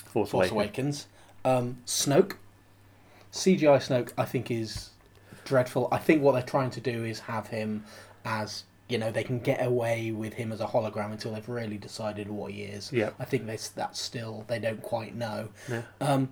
Force, 0.06 0.30
Force 0.30 0.50
Awakens. 0.50 1.06
Awakens. 1.44 1.66
Um, 1.68 1.78
Snoke. 1.86 2.36
CGI 3.32 3.78
Snoke, 3.78 4.12
I 4.16 4.24
think, 4.24 4.50
is 4.50 4.90
dreadful. 5.44 5.88
I 5.92 5.98
think 5.98 6.22
what 6.22 6.32
they're 6.32 6.42
trying 6.42 6.70
to 6.70 6.80
do 6.80 7.04
is 7.04 7.20
have 7.20 7.48
him 7.48 7.84
as, 8.24 8.64
you 8.88 8.98
know, 8.98 9.10
they 9.10 9.24
can 9.24 9.38
get 9.38 9.64
away 9.64 10.10
with 10.10 10.34
him 10.34 10.52
as 10.52 10.60
a 10.60 10.66
hologram 10.66 11.12
until 11.12 11.32
they've 11.32 11.48
really 11.48 11.78
decided 11.78 12.28
what 12.30 12.52
he 12.52 12.62
is. 12.62 12.92
Yeah, 12.92 13.10
I 13.18 13.24
think 13.24 13.46
that's, 13.46 13.68
that's 13.68 14.00
still, 14.00 14.44
they 14.48 14.58
don't 14.58 14.82
quite 14.82 15.14
know. 15.14 15.50
Yeah. 15.68 15.82
Um, 16.00 16.30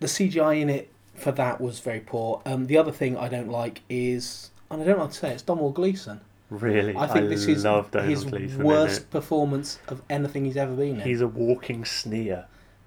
the 0.00 0.06
CGI 0.06 0.60
in 0.60 0.70
it 0.70 0.92
for 1.14 1.32
that 1.32 1.60
was 1.60 1.80
very 1.80 2.00
poor. 2.00 2.42
Um, 2.44 2.66
the 2.66 2.76
other 2.76 2.92
thing 2.92 3.16
I 3.16 3.28
don't 3.28 3.48
like 3.48 3.80
is, 3.88 4.50
and 4.70 4.82
I 4.82 4.84
don't 4.84 4.98
like 4.98 5.10
to 5.10 5.16
say 5.16 5.30
it, 5.30 5.34
it's 5.34 5.42
Domhnall 5.42 5.72
Gleeson. 5.72 6.20
Really, 6.50 6.94
I 6.94 7.06
think 7.06 7.30
this 7.30 7.46
is 7.46 7.64
his 7.64 8.24
Gleeson 8.24 8.60
in 8.60 8.62
worst 8.62 9.10
performance 9.10 9.78
of 9.88 10.02
anything 10.10 10.44
he's 10.44 10.56
ever 10.56 10.74
been 10.74 11.00
in. 11.00 11.06
He's 11.06 11.20
a 11.20 11.26
walking 11.26 11.84
sneer. 11.84 12.46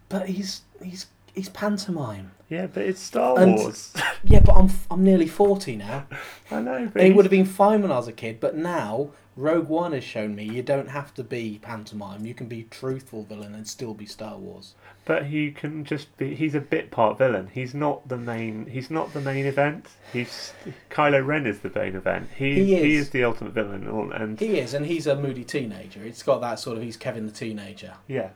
But 0.10 0.29
he's 0.29 0.62
he's 0.81 1.07
he's 1.38 1.50
pantomime. 1.50 2.32
Yeah, 2.50 2.67
but 2.67 2.84
it's 2.84 3.01
Star 3.01 3.39
And- 3.39 3.56
Wars. 3.56 3.94
Yeah, 4.24 4.39
but 4.39 4.56
I'm 4.56 4.70
I'm 4.91 5.03
nearly 5.03 5.27
forty 5.27 5.75
now. 5.77 6.06
I 6.51 6.60
know, 6.62 6.89
but 6.94 7.01
It 7.03 7.15
would 7.15 7.24
have 7.25 7.32
been 7.32 7.46
fine 7.46 7.82
when 7.82 7.91
I 7.91 7.98
was 7.98 8.08
a 8.08 8.12
kid, 8.13 8.39
but 8.39 8.56
now 8.58 9.12
Rogue 9.36 9.70
One 9.70 9.91
has 9.94 10.03
shown 10.03 10.36
me 10.36 10.44
you 10.44 10.63
don't 10.63 10.89
have 10.89 11.13
to 11.13 11.24
be 11.24 11.60
pantomime. 11.62 12.25
You 12.25 12.34
can 12.34 12.48
be 12.48 12.63
truthful 12.63 13.24
villain 13.24 13.53
and 13.53 13.67
still 13.67 13.94
be 13.94 14.06
Star 14.08 14.36
Wars. 14.38 14.74
But 15.06 15.27
he 15.27 15.51
can 15.51 15.86
just 15.86 16.17
be. 16.17 16.34
He's 16.36 16.56
a 16.56 16.60
bit 16.60 16.89
part 16.91 17.17
villain. 17.20 17.50
He's 17.53 17.74
not 17.75 18.08
the 18.10 18.17
main. 18.17 18.65
He's 18.65 18.89
not 18.89 19.13
the 19.13 19.22
main 19.22 19.46
event. 19.46 19.86
He's 20.12 20.53
Kylo 20.89 21.25
Ren 21.25 21.46
is 21.46 21.60
the 21.60 21.72
main 21.75 21.96
event. 21.96 22.29
He 22.36 22.56
He 22.56 22.65
he 22.75 22.96
is. 22.96 23.06
is, 23.06 23.10
the 23.12 23.24
ultimate 23.24 23.53
villain. 23.53 23.88
and- 23.88 24.12
And 24.13 24.39
He 24.39 24.58
is, 24.60 24.74
and 24.74 24.86
he's 24.88 25.06
a 25.08 25.15
moody 25.15 25.44
teenager. 25.46 26.03
It's 26.03 26.24
got 26.24 26.41
that 26.41 26.60
sort 26.60 26.77
of 26.77 26.84
he's 26.84 26.98
Kevin 26.98 27.25
the 27.27 27.32
teenager. 27.32 27.94
yeah, 28.08 28.29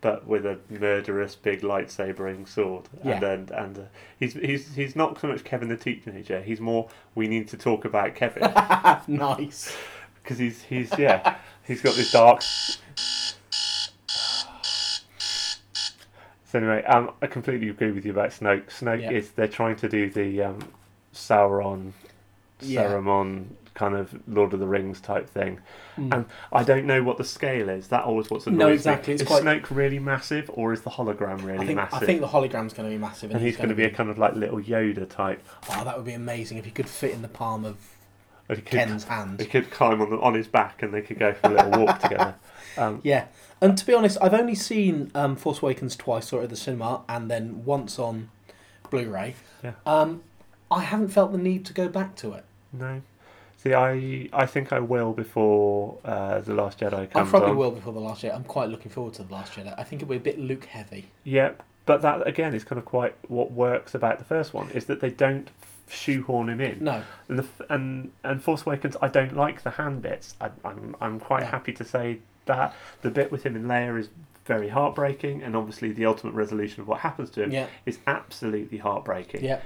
but 0.00 0.26
with 0.26 0.46
a 0.46 0.58
murderous 0.70 1.34
big 1.34 1.62
lightsabering 1.62 2.46
sword. 2.48 2.88
Yeah. 3.04 3.14
And 3.16 3.24
and, 3.24 3.50
and 3.50 3.78
uh, 3.78 3.82
he's 4.18 4.34
he's 4.34 4.74
he's 4.74 4.94
not 4.96 5.20
so 5.20 5.28
much 5.28 5.44
Kevin 5.44 5.68
the 5.68 5.76
teenager. 5.76 6.40
He's 6.42 6.60
more. 6.60 6.88
We 7.14 7.26
need 7.28 7.48
to 7.48 7.56
talk 7.56 7.84
about 7.84 8.14
Kevin 8.14 8.42
nice. 9.08 9.76
because 10.22 10.38
he's 10.38 10.62
he's 10.62 10.96
yeah. 10.98 11.36
He's 11.66 11.82
got 11.82 11.96
this 11.96 12.12
dark. 12.12 12.42
So 16.50 16.58
anyway, 16.58 16.82
um, 16.84 17.10
I 17.20 17.26
completely 17.26 17.68
agree 17.68 17.90
with 17.92 18.06
you 18.06 18.12
about 18.12 18.30
Snoke. 18.30 18.68
Snoke 18.68 19.02
Yeah. 19.02 19.10
is 19.10 19.30
they're 19.32 19.48
trying 19.48 19.76
to 19.76 19.88
do 19.88 20.08
the 20.08 20.42
um, 20.44 20.60
Sauron, 21.12 21.92
Yeah. 22.60 22.84
Saruman 22.84 23.44
kind 23.74 23.94
of 23.94 24.12
Lord 24.26 24.52
of 24.52 24.58
the 24.58 24.66
Rings 24.66 25.00
type 25.00 25.30
thing, 25.30 25.60
Mm. 25.96 26.12
and 26.12 26.24
I 26.52 26.64
don't 26.64 26.84
know 26.84 27.02
what 27.04 27.16
the 27.16 27.22
scale 27.24 27.68
is. 27.68 27.86
That 27.88 28.02
always 28.02 28.28
what's 28.28 28.46
No, 28.48 28.66
exactly, 28.68 29.12
it's 29.12 29.22
Is 29.22 29.28
quite- 29.28 29.44
Snoke 29.44 29.66
really 29.70 30.00
massive, 30.00 30.50
or 30.52 30.72
is 30.72 30.80
the 30.82 30.90
hologram 30.90 31.44
really 31.44 31.60
I 31.60 31.66
think 31.66 31.76
massive? 31.76 32.02
I 32.02 32.06
think 32.06 32.20
the 32.20 32.26
hologram's 32.26 32.72
going 32.74 32.88
to 32.88 32.94
be 32.94 32.98
massive, 32.98 33.30
and 33.30 33.40
he's 33.40 33.56
going 33.56 33.68
to 33.68 33.76
be 33.76 33.84
a 33.84 33.90
kind 33.90 34.10
of 34.10 34.18
like 34.18 34.34
little 34.34 34.58
Yoda 34.60 35.08
type. 35.08 35.44
Oh, 35.70 35.84
that 35.84 35.96
would 35.96 36.06
be 36.06 36.12
amazing 36.14 36.58
if 36.58 36.64
he 36.64 36.72
could 36.72 36.88
fit 36.88 37.12
in 37.12 37.22
the 37.22 37.28
palm 37.28 37.64
of 37.64 37.76
And 38.48 38.58
could, 38.58 38.66
Ken's 38.66 39.04
hand. 39.04 39.38
he 39.38 39.46
could 39.46 39.70
climb 39.70 40.00
on 40.02 40.10
the, 40.10 40.18
on 40.18 40.34
his 40.34 40.48
back, 40.48 40.82
and 40.82 40.92
they 40.92 41.02
could 41.02 41.18
go 41.20 41.32
for 41.32 41.46
a 41.46 41.54
little 41.64 41.84
walk 41.84 41.98
together. 42.02 42.34
Um, 42.76 43.00
Yeah, 43.04 43.26
and 43.60 43.78
to 43.78 43.86
be 43.86 43.94
honest, 43.94 44.18
I've 44.20 44.34
only 44.34 44.56
seen 44.56 45.12
um, 45.14 45.36
Force 45.36 45.62
Awakens 45.62 45.94
twice, 45.94 46.26
saw 46.28 46.40
it 46.40 46.44
at 46.44 46.50
the 46.50 46.56
cinema, 46.56 47.02
and 47.08 47.30
then 47.30 47.64
once 47.64 47.96
on 48.00 48.30
Blu-ray. 48.90 49.36
Yeah. 49.62 49.72
Um, 49.86 50.22
I 50.70 50.80
haven't 50.82 51.08
felt 51.08 51.30
the 51.30 51.38
need 51.38 51.64
to 51.66 51.72
go 51.72 51.88
back 51.88 52.16
to 52.16 52.32
it. 52.32 52.44
No. 52.72 53.02
See, 53.56 53.74
I 53.74 54.28
I 54.32 54.46
think 54.46 54.72
I 54.72 54.78
will 54.78 55.12
before 55.12 55.98
uh, 56.04 56.40
the 56.40 56.54
Last 56.54 56.78
Jedi 56.78 57.10
comes. 57.10 57.28
I 57.28 57.30
probably 57.30 57.50
on. 57.50 57.56
will 57.56 57.72
before 57.72 57.92
the 57.92 58.00
Last 58.00 58.22
Jedi. 58.22 58.34
I'm 58.34 58.44
quite 58.44 58.68
looking 58.68 58.90
forward 58.90 59.14
to 59.14 59.24
the 59.24 59.32
Last 59.32 59.54
Jedi. 59.54 59.74
I 59.76 59.82
think 59.82 60.02
it'll 60.02 60.10
be 60.10 60.16
a 60.16 60.20
bit 60.20 60.38
Luke 60.38 60.66
heavy. 60.66 61.08
Yeah, 61.24 61.52
but 61.84 62.02
that 62.02 62.26
again 62.26 62.54
is 62.54 62.62
kind 62.64 62.78
of 62.78 62.84
quite 62.84 63.16
what 63.28 63.50
works 63.50 63.94
about 63.94 64.18
the 64.18 64.24
first 64.24 64.54
one 64.54 64.70
is 64.70 64.84
that 64.86 65.00
they 65.00 65.10
don't 65.10 65.50
shoehorn 65.88 66.48
him 66.50 66.60
in. 66.60 66.84
No, 66.84 67.02
And 67.28 67.38
the 67.40 67.46
and 67.68 68.12
and 68.22 68.42
Force 68.42 68.64
Awakens, 68.64 68.96
I 69.02 69.08
don't 69.08 69.36
like 69.36 69.62
the 69.62 69.70
Han 69.70 70.00
bits. 70.00 70.36
I, 70.40 70.50
I'm 70.64 70.94
I'm 71.00 71.18
quite 71.18 71.44
happy 71.44 71.72
to 71.72 71.84
say 71.84 72.20
that 72.44 72.74
the 73.02 73.10
bit 73.10 73.32
with 73.32 73.44
him 73.44 73.56
in 73.56 73.64
Leia 73.64 73.98
is 73.98 74.08
very 74.44 74.68
heartbreaking, 74.68 75.42
and 75.42 75.56
obviously 75.56 75.92
the 75.92 76.06
ultimate 76.06 76.34
resolution 76.34 76.80
of 76.80 76.88
what 76.88 77.00
happens 77.00 77.28
to 77.30 77.42
him 77.42 77.50
yeah, 77.50 77.66
is 77.86 77.98
absolutely 78.06 78.78
heartbreaking. 78.78 79.44
yeah, 79.44 79.60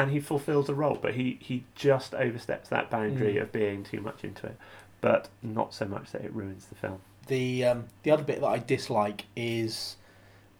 and 0.00 0.10
he 0.10 0.20
fulfills 0.20 0.66
the 0.66 0.74
role, 0.74 0.98
but 1.00 1.14
he, 1.14 1.38
he 1.40 1.64
just 1.74 2.14
oversteps 2.14 2.68
that 2.70 2.90
boundary 2.90 3.34
Mm. 3.34 3.42
of 3.42 3.52
being 3.52 3.84
too 3.84 4.00
much 4.00 4.24
into 4.24 4.46
it, 4.46 4.56
but 5.00 5.28
not 5.42 5.74
so 5.74 5.84
much 5.86 6.10
that 6.12 6.22
it 6.24 6.32
ruins 6.34 6.66
the 6.66 6.74
film. 6.74 7.00
The 7.26 7.64
um, 7.66 7.84
the 8.02 8.10
other 8.10 8.22
bit 8.24 8.40
that 8.40 8.46
I 8.46 8.58
dislike 8.58 9.26
is 9.36 9.96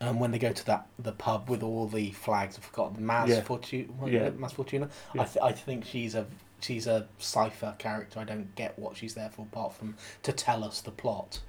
um, 0.01 0.21
when 0.21 0.31
they 0.31 0.39
go 0.39 0.53
to 0.53 0.67
that 0.67 0.87
the 0.99 1.13
pub 1.13 1.49
with 1.51 1.63
all 1.63 1.87
the 1.89 2.11
flags. 2.13 2.57
I 2.59 2.61
forgot 2.61 2.95
Maz 2.99 3.29
Yeah. 3.29 3.41
Fortuna. 3.43 3.93
Yeah. 4.07 4.31
Maz 4.31 4.53
Fortuna. 4.53 4.89
Yeah. 5.15 5.23
I 5.23 5.25
th- 5.25 5.43
I 5.43 5.53
think 5.53 5.85
she's 5.85 6.15
a 6.15 6.27
she's 6.61 6.87
a 6.87 7.07
cipher 7.19 7.75
character. 7.79 8.21
I 8.21 8.25
don't 8.25 8.55
get 8.55 8.79
what 8.79 8.97
she's 8.97 9.15
there 9.15 9.31
for 9.31 9.43
apart 9.43 9.73
from 9.73 9.97
to 10.23 10.33
tell 10.33 10.63
us 10.65 10.81
the 10.83 10.91
plot. 10.91 11.41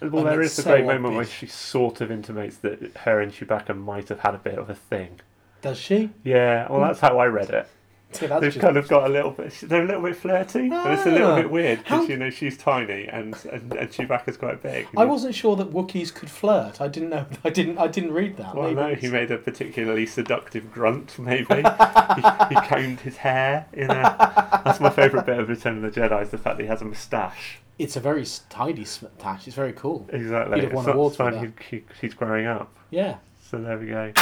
Well, 0.00 0.18
And 0.18 0.28
there 0.28 0.40
is 0.42 0.58
a 0.58 0.62
so 0.62 0.70
great 0.70 0.84
moment 0.86 1.14
where 1.16 1.24
she 1.24 1.46
sort 1.46 2.00
of 2.00 2.10
intimates 2.10 2.58
that 2.58 2.96
her 2.98 3.20
and 3.20 3.32
Chewbacca 3.32 3.76
might 3.76 4.08
have 4.08 4.20
had 4.20 4.34
a 4.34 4.38
bit 4.38 4.56
of 4.58 4.70
a 4.70 4.74
thing. 4.74 5.20
Does 5.62 5.78
she? 5.78 6.10
Yeah, 6.24 6.66
well, 6.70 6.80
that's 6.80 7.00
how 7.00 7.18
I 7.18 7.26
read 7.26 7.50
it. 7.50 7.66
That's 8.12 8.18
They've 8.40 8.52
just- 8.52 8.58
kind 8.58 8.76
of 8.76 8.88
got 8.88 9.06
a 9.06 9.08
little 9.12 9.30
bit. 9.30 9.54
They're 9.62 9.84
a 9.84 9.86
little 9.86 10.02
bit 10.02 10.16
flirty, 10.16 10.68
but 10.68 10.90
it's 10.94 11.06
a 11.06 11.12
little 11.12 11.30
Ah. 11.30 11.36
bit 11.36 11.48
weird 11.48 11.78
How- 11.84 11.98
because 11.98 12.08
you 12.08 12.16
know 12.16 12.28
she's 12.28 12.56
tiny 12.58 13.06
and 13.06 13.36
and, 13.52 13.72
and 13.72 13.88
Chewbacca's 13.88 14.36
quite 14.36 14.60
big. 14.64 14.88
I 14.96 15.04
wasn't 15.04 15.36
sure 15.36 15.54
that 15.54 15.70
Wookiees 15.72 16.12
could 16.12 16.28
flirt. 16.28 16.80
I 16.80 16.88
didn't 16.88 17.10
know. 17.10 17.26
I 17.44 17.50
didn't. 17.50 17.78
I 17.78 17.86
didn't 17.86 18.12
read 18.12 18.36
that. 18.38 18.52
Well, 18.56 18.64
Maybe 18.64 18.74
no, 18.80 18.86
it's- 18.88 19.02
he 19.02 19.08
made 19.10 19.30
a 19.30 19.38
particularly 19.38 20.06
seductive 20.06 20.72
grunt. 20.72 21.16
Maybe 21.20 21.44
he, 21.54 21.62
he 21.62 22.54
combed 22.66 23.00
his 23.00 23.18
hair. 23.18 23.66
In 23.74 23.92
a, 23.92 24.60
that's 24.64 24.80
my 24.80 24.90
favourite 24.90 25.24
bit 25.26 25.38
of 25.38 25.48
Return 25.48 25.84
of 25.84 25.94
the 25.94 26.00
Jedi 26.00 26.20
is 26.22 26.30
the 26.30 26.38
fact 26.38 26.56
that 26.56 26.64
he 26.64 26.68
has 26.68 26.82
a 26.82 26.86
moustache. 26.86 27.58
It's 27.78 27.94
a 27.94 28.00
very 28.00 28.22
s- 28.22 28.42
tidy 28.50 28.86
tash. 29.20 29.46
It's 29.46 29.54
very 29.54 29.72
cool. 29.72 30.08
Exactly. 30.12 30.56
He'd 30.56 30.64
have 30.64 30.72
won 30.72 30.82
It's 30.82 30.86
not 30.88 30.96
awards 30.96 31.16
for 31.16 31.30
that. 31.30 31.52
he- 31.70 31.76
he- 31.76 31.84
he's 32.00 32.14
growing 32.14 32.46
up. 32.46 32.74
Yeah, 32.90 33.18
So 33.48 33.58
there 33.58 33.78
we 33.78 33.86
go. 33.86 34.12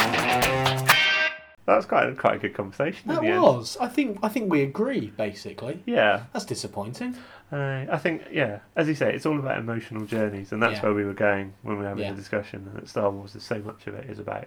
That 1.69 1.77
was 1.77 1.85
quite 1.85 2.17
quite 2.17 2.37
a 2.37 2.39
good 2.39 2.55
conversation. 2.55 3.09
that 3.09 3.21
the 3.21 3.27
end. 3.29 3.43
was. 3.43 3.77
I 3.79 3.89
think. 3.89 4.19
I 4.23 4.29
think 4.31 4.51
we 4.51 4.63
agree. 4.63 5.13
Basically, 5.19 5.83
Yeah, 5.85 6.25
that's 6.33 6.47
disappointing. 6.47 7.15
uh, 7.53 7.85
I 7.93 7.99
think 7.99 8.23
yeah. 8.33 8.61
As 8.75 8.89
you 8.89 8.95
say, 8.95 9.15
it's 9.15 9.27
all 9.27 9.39
about 9.39 9.59
emotional 9.59 10.07
journeys, 10.07 10.51
and 10.51 10.63
that's 10.63 10.77
Yeah. 10.77 10.85
where 10.85 10.95
we 10.95 11.05
were 11.05 11.13
going 11.13 11.53
when 11.61 11.77
we 11.77 11.83
were 11.83 11.89
having 11.91 12.05
Yeah. 12.05 12.13
the 12.13 12.17
discussion. 12.17 12.67
And 12.73 12.77
that 12.83 12.89
Star 12.89 13.11
Wars 13.11 13.37
is 13.37 13.43
so 13.45 13.59
much 13.59 13.87
of 13.87 13.93
it 13.95 14.09
is 14.09 14.19
about 14.19 14.47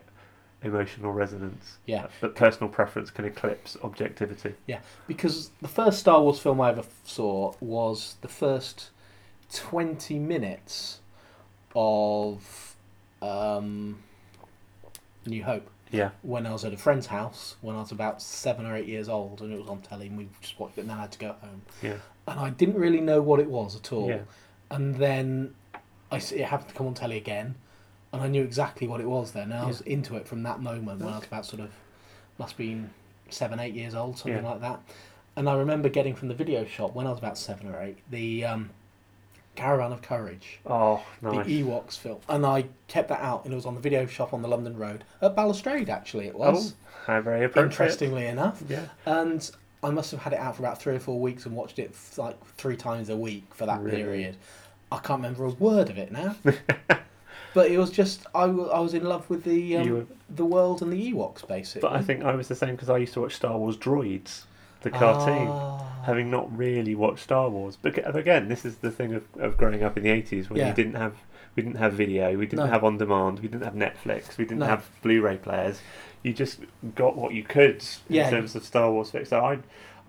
emotional 0.63 1.11
resonance. 1.11 1.77
Yeah. 1.85 2.07
But 2.21 2.33
personal 2.35 2.69
preference 2.73 3.11
can 3.11 3.25
eclipse 3.25 3.77
objectivity. 3.83 4.55
Yeah, 4.65 4.79
because 5.07 5.51
the 5.61 5.67
first 5.67 5.99
Star 5.99 6.19
Wars 6.23 6.39
film 6.39 6.59
I 6.59 6.69
ever 6.71 6.85
saw 7.03 7.53
was 7.61 8.15
the 8.21 8.29
first 8.29 8.89
twenty 9.53 10.17
minutes 10.17 11.01
of 11.75 12.75
um, 13.21 13.99
New 15.27 15.43
Hope. 15.43 15.69
Yeah. 15.91 16.11
when 16.21 16.45
I 16.47 16.51
was 16.53 16.63
at 16.65 16.73
a 16.73 16.77
friend's 16.77 17.07
house 17.07 17.55
when 17.61 17.75
I 17.75 17.79
was 17.79 17.91
about 17.91 18.21
seven 18.21 18.65
or 18.65 18.75
eight 18.75 18.87
years 18.87 19.09
old, 19.09 19.41
and 19.41 19.51
it 19.53 19.59
was 19.59 19.67
on 19.67 19.81
telly, 19.81 20.07
and 20.07 20.17
we 20.17 20.29
just 20.41 20.59
watched 20.59 20.77
it, 20.77 20.81
and 20.81 20.89
then 20.89 20.97
I 20.97 21.01
had 21.01 21.11
to 21.13 21.19
go 21.19 21.35
home. 21.41 21.61
Yeah. 21.81 21.95
And 22.27 22.39
I 22.39 22.49
didn't 22.49 22.75
really 22.75 23.01
know 23.01 23.21
what 23.21 23.39
it 23.39 23.47
was 23.49 23.75
at 23.75 23.91
all. 23.91 24.09
Yeah. 24.09 24.19
And 24.69 24.95
then 24.95 25.53
I 26.11 26.17
it 26.17 26.45
happened 26.45 26.69
to 26.69 26.75
come 26.75 26.87
on 26.87 26.93
telly 26.93 27.17
again, 27.17 27.55
and 28.13 28.21
I 28.21 28.27
knew 28.27 28.43
exactly 28.43 28.87
what 28.87 29.01
it 29.01 29.07
was 29.07 29.31
then. 29.31 29.51
And 29.51 29.53
I 29.61 29.65
was 29.65 29.81
into 29.81 30.15
it 30.15 30.27
from 30.27 30.43
that 30.43 30.61
moment 30.61 30.99
when 31.01 31.13
I 31.13 31.17
was 31.17 31.25
about 31.25 31.45
sort 31.45 31.61
of 31.61 31.71
must 32.37 32.53
have 32.53 32.57
been 32.57 32.89
seven, 33.29 33.59
eight 33.59 33.73
years 33.73 33.93
old, 33.95 34.17
something 34.17 34.43
Yeah. 34.43 34.49
like 34.49 34.61
that. 34.61 34.81
And 35.35 35.47
I 35.49 35.55
remember 35.55 35.87
getting 35.89 36.13
from 36.15 36.27
the 36.27 36.33
video 36.33 36.65
shop 36.65 36.93
when 36.93 37.07
I 37.07 37.09
was 37.09 37.19
about 37.19 37.37
seven 37.37 37.67
or 37.69 37.81
eight 37.81 37.97
the 38.09 38.45
um, 38.45 38.69
Caravan 39.55 39.91
of 39.91 40.01
Courage 40.01 40.59
Oh, 40.65 41.03
nice. 41.21 41.45
the 41.45 41.63
Ewoks 41.63 41.97
film, 41.97 42.19
and 42.29 42.45
I 42.45 42.65
kept 42.87 43.09
that 43.09 43.21
out, 43.21 43.43
and 43.43 43.53
it 43.53 43.55
was 43.55 43.65
on 43.65 43.75
the 43.75 43.81
video 43.81 44.05
shop 44.05 44.33
on 44.33 44.41
the 44.41 44.47
London 44.47 44.77
Road 44.77 45.03
at 45.21 45.35
Balustrade. 45.35 45.89
Actually, 45.89 46.27
it 46.27 46.35
was 46.35 46.73
Oh, 46.73 47.03
how 47.07 47.21
very 47.21 47.43
appropriate. 47.45 47.65
interestingly 47.71 48.25
enough, 48.27 48.63
Yeah. 48.67 48.85
and 49.05 49.49
I 49.83 49.89
must 49.89 50.11
have 50.11 50.21
had 50.21 50.33
it 50.33 50.39
out 50.39 50.55
for 50.55 50.61
about 50.63 50.79
three 50.81 50.95
or 50.95 50.99
four 50.99 51.19
weeks 51.19 51.45
and 51.45 51.55
watched 51.55 51.79
it 51.79 51.93
like 52.17 52.37
three 52.57 52.77
times 52.77 53.09
a 53.09 53.17
week 53.17 53.45
for 53.53 53.65
that 53.65 53.81
Really? 53.81 53.97
period. 53.97 54.37
I 54.91 54.97
can't 54.97 55.19
remember 55.19 55.45
a 55.45 55.49
word 55.49 55.89
of 55.89 55.97
it 55.97 56.11
now, 56.11 56.35
but 57.53 57.69
it 57.71 57.77
was 57.77 57.89
just 57.89 58.25
I, 58.35 58.47
w- 58.47 58.69
I 58.69 58.79
was 58.79 58.93
in 58.93 59.03
love 59.03 59.29
with 59.29 59.43
the 59.43 59.77
um, 59.77 59.89
were- 59.89 60.05
the 60.29 60.45
world 60.45 60.81
and 60.81 60.91
the 60.93 61.11
Ewoks 61.13 61.47
basically. 61.47 61.81
But 61.81 61.93
I 61.93 62.01
think 62.01 62.23
I 62.23 62.35
was 62.35 62.47
the 62.47 62.55
same 62.55 62.75
because 62.75 62.89
I 62.89 62.97
used 62.97 63.13
to 63.13 63.21
watch 63.21 63.35
Star 63.35 63.57
Wars 63.57 63.77
Droids, 63.77 64.43
the 64.81 64.89
cartoon. 64.91 65.47
Ah. 65.49 65.77
having 66.05 66.31
not 66.31 66.57
really 66.57 66.95
watched 66.95 67.19
Star 67.23 67.47
Wars. 67.47 67.77
But 67.79 68.15
again, 68.15 68.47
this 68.47 68.65
is 68.65 68.77
the 68.77 68.89
thing 68.89 69.13
of, 69.13 69.23
of 69.39 69.55
growing 69.55 69.83
up 69.83 69.97
in 69.97 70.03
the 70.03 70.09
eighties 70.09 70.49
when 70.49 70.57
Yeah. 70.59 70.69
you 70.69 70.73
didn't 70.73 70.95
have 70.95 71.13
we 71.55 71.61
didn't 71.63 71.77
have 71.77 71.93
video, 71.93 72.37
we 72.37 72.45
didn't 72.47 72.65
No. 72.65 72.71
have 72.71 72.83
on 72.83 72.97
demand, 72.97 73.39
we 73.41 73.47
didn't 73.49 73.65
have 73.65 73.75
Netflix, 73.75 74.37
we 74.37 74.45
didn't 74.45 74.59
No. 74.59 74.65
have 74.67 74.89
Blu-ray 75.03 75.37
players. 75.37 75.81
You 76.23 76.33
just 76.33 76.61
got 76.95 77.17
what 77.17 77.33
you 77.33 77.43
could 77.43 77.83
in 78.09 78.15
Yeah. 78.15 78.29
terms 78.31 78.55
of 78.55 78.63
Star 78.63 78.89
Wars 78.91 79.11
fix. 79.11 79.29
So 79.29 79.39
I 79.45 79.59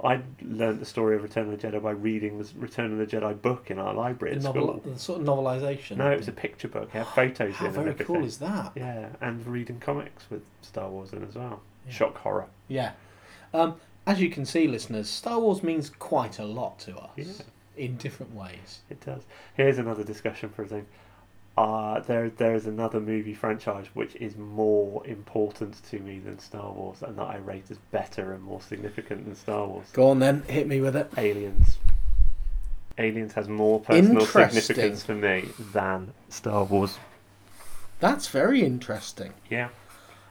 I 0.03 0.21
learned 0.41 0.81
the 0.81 0.87
story 0.87 1.15
of 1.15 1.23
Return 1.23 1.53
of 1.53 1.61
the 1.61 1.69
Jedi 1.69 1.81
by 1.83 1.91
reading 1.93 2.39
the 2.39 2.49
Return 2.59 2.91
of 2.93 2.99
the 2.99 3.07
Jedi 3.07 3.41
book 3.41 3.71
in 3.71 3.79
our 3.79 3.93
library 3.93 4.35
the 4.35 4.39
at 4.49 4.55
novel, 4.55 4.81
school. 4.81 4.93
the 4.95 4.99
sort 4.99 5.21
of 5.21 5.27
novelization. 5.27 5.99
No, 5.99 6.11
it 6.11 6.17
was 6.17 6.27
a 6.29 6.33
picture 6.33 6.69
book. 6.69 6.89
It 6.95 6.99
had 6.99 7.07
photos 7.09 7.55
How 7.57 7.67
in 7.67 7.73
very 7.73 7.91
everything. 7.91 8.07
cool 8.17 8.25
is 8.25 8.39
that? 8.39 8.73
Yeah, 8.75 9.09
and 9.21 9.47
reading 9.47 9.79
comics 9.79 10.25
with 10.31 10.43
Star 10.63 10.89
Wars 10.89 11.13
in 11.13 11.23
as 11.25 11.35
well. 11.35 11.61
Yeah. 11.87 11.93
Shock 11.93 12.17
horror. 12.19 12.47
Yeah. 12.69 12.93
Um, 13.55 13.75
as 14.07 14.21
you 14.21 14.29
can 14.31 14.45
see, 14.45 14.67
listeners, 14.67 15.09
Star 15.09 15.39
Wars 15.41 15.63
means 15.63 15.91
quite 15.91 16.39
a 16.39 16.45
lot 16.45 16.79
to 16.81 16.97
us 16.97 17.11
Yeah. 17.17 17.27
in 17.77 17.97
different 17.97 18.35
ways. 18.35 18.81
It 18.91 19.01
does. 19.05 19.23
Here's 19.55 19.79
another 19.79 20.05
discussion 20.05 20.49
for 20.51 20.63
a 20.63 20.67
thing. 20.67 20.87
Uh, 21.57 22.01
there, 22.01 22.31
there 22.31 22.55
is 22.55 22.67
another 22.67 22.99
movie 22.99 23.35
franchise 23.35 23.87
which 23.93 24.15
is 24.17 24.37
more 24.39 25.07
important 25.07 25.83
to 25.91 25.99
me 25.99 26.19
than 26.19 26.39
Star 26.39 26.73
Wars, 26.73 27.03
and 27.03 27.17
that 27.19 27.25
I 27.27 27.37
rate 27.37 27.65
as 27.71 27.77
better 27.91 28.33
and 28.33 28.43
more 28.43 28.61
significant 28.63 29.27
than 29.27 29.35
Star 29.37 29.67
Wars. 29.67 29.87
Go 29.93 30.09
on 30.09 30.19
then, 30.19 30.43
hit 30.49 30.67
me 30.67 30.81
with 30.81 30.97
it. 30.97 31.11
Aliens. 31.19 31.77
Aliens 32.99 33.35
has 33.35 33.49
more 33.49 33.81
personal 33.81 34.25
significance 34.27 35.05
for 35.05 35.15
me 35.15 35.49
than 35.73 36.13
Star 36.31 36.65
Wars. 36.65 36.99
That's 38.01 38.29
very 38.29 38.63
interesting. 38.65 39.33
Yeah, 39.51 39.69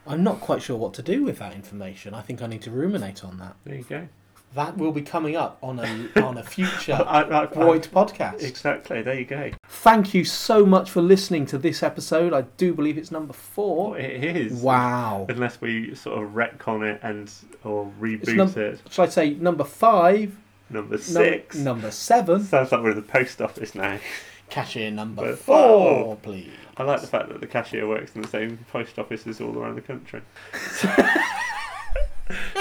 I'm 0.08 0.24
not 0.24 0.40
quite 0.42 0.62
sure 0.62 0.78
what 0.78 0.94
to 0.96 1.02
do 1.04 1.24
with 1.24 1.40
that 1.40 1.54
information. 1.54 2.14
I 2.14 2.22
think 2.22 2.42
I 2.42 2.48
need 2.48 2.62
to 2.64 2.72
ruminate 2.72 3.24
on 3.24 3.38
that. 3.38 3.56
there 3.66 3.76
you 3.76 3.84
go. 3.84 4.08
That 4.54 4.78
will 4.78 4.92
be 4.92 5.02
coming 5.02 5.38
up 5.38 5.58
on 5.64 5.80
a 5.80 6.22
on 6.22 6.38
a 6.38 6.44
future 6.44 6.94
I- 7.08 7.22
I- 7.22 7.44
I- 7.44 7.46
Void 7.46 7.88
podcast. 7.94 8.44
Exactly. 8.44 9.02
There 9.02 9.18
you 9.18 9.24
go. 9.26 9.52
Thank 9.70 10.14
you 10.14 10.26
so 10.26 10.66
much 10.66 10.90
for 10.92 11.02
listening 11.02 11.46
to 11.48 11.58
this 11.58 11.82
episode. 11.84 12.34
I 12.34 12.42
do 12.58 12.74
believe 12.74 12.98
it's 12.98 13.12
number 13.12 13.32
Oh, 13.32 13.38
four. 13.38 13.98
it 13.98 14.22
is. 14.36 14.52
Wow. 14.62 15.26
Unless 15.30 15.62
we 15.62 15.96
sort 15.96 16.22
of 16.22 16.32
retcon 16.32 16.84
it 16.84 17.00
and 17.02 17.32
or 17.64 17.90
reboot 18.02 18.36
num- 18.36 18.54
it. 18.58 18.82
Shall 18.90 19.06
I 19.06 19.10
say 19.10 19.30
number 19.36 19.64
five? 19.64 20.36
Number 20.70 20.96
num- 20.96 21.02
six. 21.02 21.56
number 21.56 21.92
seven. 21.92 22.44
Sounds 22.44 22.72
like 22.74 22.82
we're 22.84 22.90
at 22.90 22.96
the 22.98 23.02
post 23.04 23.42
office 23.42 23.74
now. 23.76 24.00
Cashier 24.52 24.92
number 24.92 25.32
But 25.32 25.40
four, 25.40 25.56
oh, 25.58 26.20
please. 26.22 26.52
I 26.78 26.84
like 26.84 27.02
the 27.02 27.08
fact 27.08 27.30
that 27.30 27.42
the 27.42 27.48
cashier 27.48 27.88
works 27.88 28.16
in 28.16 28.22
the 28.22 28.28
same 28.28 28.60
post 28.72 29.00
offices 29.00 29.42
all 29.42 29.58
around 29.58 29.76
the 29.76 29.82
country. 29.82 30.22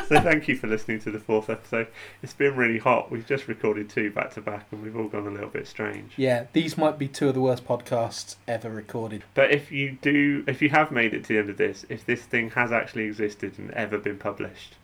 so 0.09 0.21
thank 0.21 0.49
you 0.49 0.57
for 0.57 0.67
listening 0.67 1.01
to 1.01 1.11
the 1.11 1.19
fourth 1.19 1.51
episode. 1.51 1.89
It's 2.23 2.33
been 2.33 2.57
really 2.57 2.79
hot. 2.79 3.11
We've 3.11 3.27
just 3.27 3.49
recorded 3.49 3.89
two 3.91 4.11
back 4.11 4.33
to 4.35 4.41
back, 4.41 4.67
and 4.71 4.83
we've 4.83 4.97
all 4.97 5.09
gone 5.09 5.27
a 5.27 5.31
little 5.31 5.49
bit 5.49 5.67
strange. 5.67 6.13
Yeah, 6.17 6.47
these 6.53 6.79
might 6.79 6.99
be 6.99 7.09
two 7.09 7.29
of 7.29 7.35
the 7.35 7.41
worst 7.41 7.67
podcasts 7.67 8.37
ever 8.49 8.71
recorded. 8.71 9.25
But 9.35 9.51
if 9.51 9.71
you 9.73 9.99
do, 10.01 10.45
if 10.47 10.63
you 10.63 10.71
have 10.71 10.91
made 10.91 11.13
it 11.15 11.25
to 11.25 11.29
the 11.35 11.39
end 11.39 11.51
of 11.51 11.57
this, 11.57 11.85
if 11.89 12.07
this 12.07 12.23
thing 12.23 12.51
has 12.51 12.73
actually 12.73 13.05
existed 13.05 13.59
and 13.59 13.71
ever 13.73 13.99
been 13.99 14.19
published, 14.19 14.77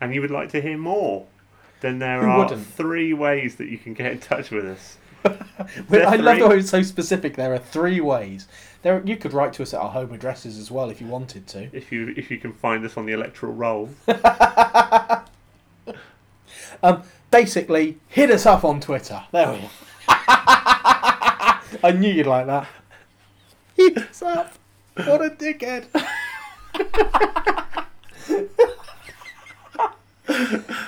and 0.00 0.14
you 0.14 0.20
would 0.20 0.30
like 0.30 0.50
to 0.50 0.60
hear 0.60 0.78
more, 0.78 1.26
then 1.80 1.98
there 2.00 2.20
Who 2.22 2.28
are 2.28 2.38
wouldn't? 2.44 2.66
three 2.66 3.12
ways 3.12 3.56
that 3.56 3.68
you 3.68 3.78
can 3.78 3.94
get 3.94 4.12
in 4.12 4.18
touch 4.18 4.50
with 4.50 4.64
us. 4.66 4.98
But 5.88 6.02
I 6.02 6.16
love 6.16 6.50
way 6.50 6.58
it's 6.58 6.70
so 6.70 6.82
specific. 6.82 7.36
There 7.36 7.52
are 7.54 7.58
three 7.58 8.00
ways. 8.00 8.48
There, 8.82 9.02
you 9.04 9.16
could 9.16 9.32
write 9.32 9.52
to 9.54 9.62
us 9.62 9.74
at 9.74 9.80
our 9.80 9.90
home 9.90 10.12
addresses 10.12 10.58
as 10.58 10.70
well 10.70 10.90
if 10.90 11.00
you 11.00 11.06
wanted 11.06 11.46
to. 11.48 11.68
If 11.72 11.92
you 11.92 12.14
if 12.16 12.30
you 12.30 12.38
can 12.38 12.52
find 12.54 12.84
us 12.84 12.96
on 12.96 13.06
the 13.06 13.12
electoral 13.12 13.52
roll, 13.52 13.90
Um, 16.82 17.02
basically, 17.30 17.98
hit 18.08 18.30
us 18.30 18.46
up 18.46 18.64
on 18.64 18.80
Twitter. 18.80 19.22
There 19.32 19.52
we 19.52 19.58
go. 19.58 19.70
I 20.08 21.94
knew 21.96 22.10
you'd 22.10 22.26
like 22.26 22.46
that. 22.46 22.66
Hit 23.76 23.98
us 23.98 24.22
up. 24.22 24.54
What 24.94 25.24
a 25.24 25.30
dickhead. 25.30 25.86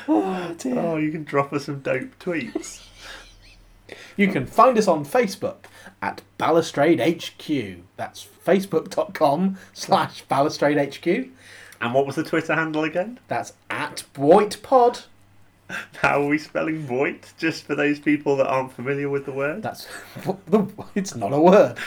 oh 0.09 0.55
dear. 0.59 0.79
oh, 0.79 0.97
you 0.97 1.11
can 1.11 1.25
drop 1.25 1.53
us 1.53 1.67
some 1.67 1.81
dope 1.81 2.19
tweets. 2.19 2.87
You 4.17 4.29
can 4.29 4.47
find 4.47 4.77
us 4.79 4.89
on 4.89 5.05
Facebook 5.05 5.65
at 6.01 6.23
Balustrade 6.39 7.01
HQ. 7.01 7.85
That's 7.97 8.27
facebook.com 8.47 9.59
slash 9.73 10.23
Balustrade 10.23 10.95
HQ. 10.95 11.31
And 11.81 11.95
what 11.95 12.07
was 12.07 12.17
the 12.17 12.23
Twitter 12.23 12.55
handle 12.55 12.85
again? 12.85 13.19
That's 13.29 13.55
at 13.71 14.05
BoitPod. 14.15 15.05
How 15.97 16.23
are 16.23 16.29
we 16.29 16.39
spelling 16.39 16.79
Voight? 16.79 17.33
Just 17.39 17.65
for 17.65 17.75
those 17.75 17.99
people 17.99 18.37
that 18.37 18.47
aren't 18.47 18.73
familiar 18.73 19.09
with 19.09 19.25
the 19.25 19.33
word. 19.33 19.63
That's 19.63 19.89
it's 20.95 21.15
not 21.15 21.33
a 21.33 21.41
word 21.41 21.79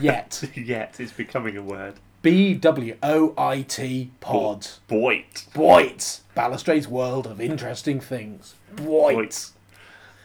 yet. 0.00 0.42
Yet 0.54 0.96
it's 0.98 1.12
becoming 1.12 1.56
a 1.56 1.62
word. 1.62 1.94
B 2.22 2.54
W 2.54 2.96
O 3.02 3.34
I 3.36 3.62
T 3.62 4.10
Pod. 4.20 4.66
Boit. 4.88 5.46
Boit. 5.52 6.20
Balustrade's 6.34 6.88
world 6.88 7.26
of 7.26 7.40
interesting 7.40 8.00
things. 8.00 8.54
Boit. 8.74 9.14
Voight. 9.14 9.50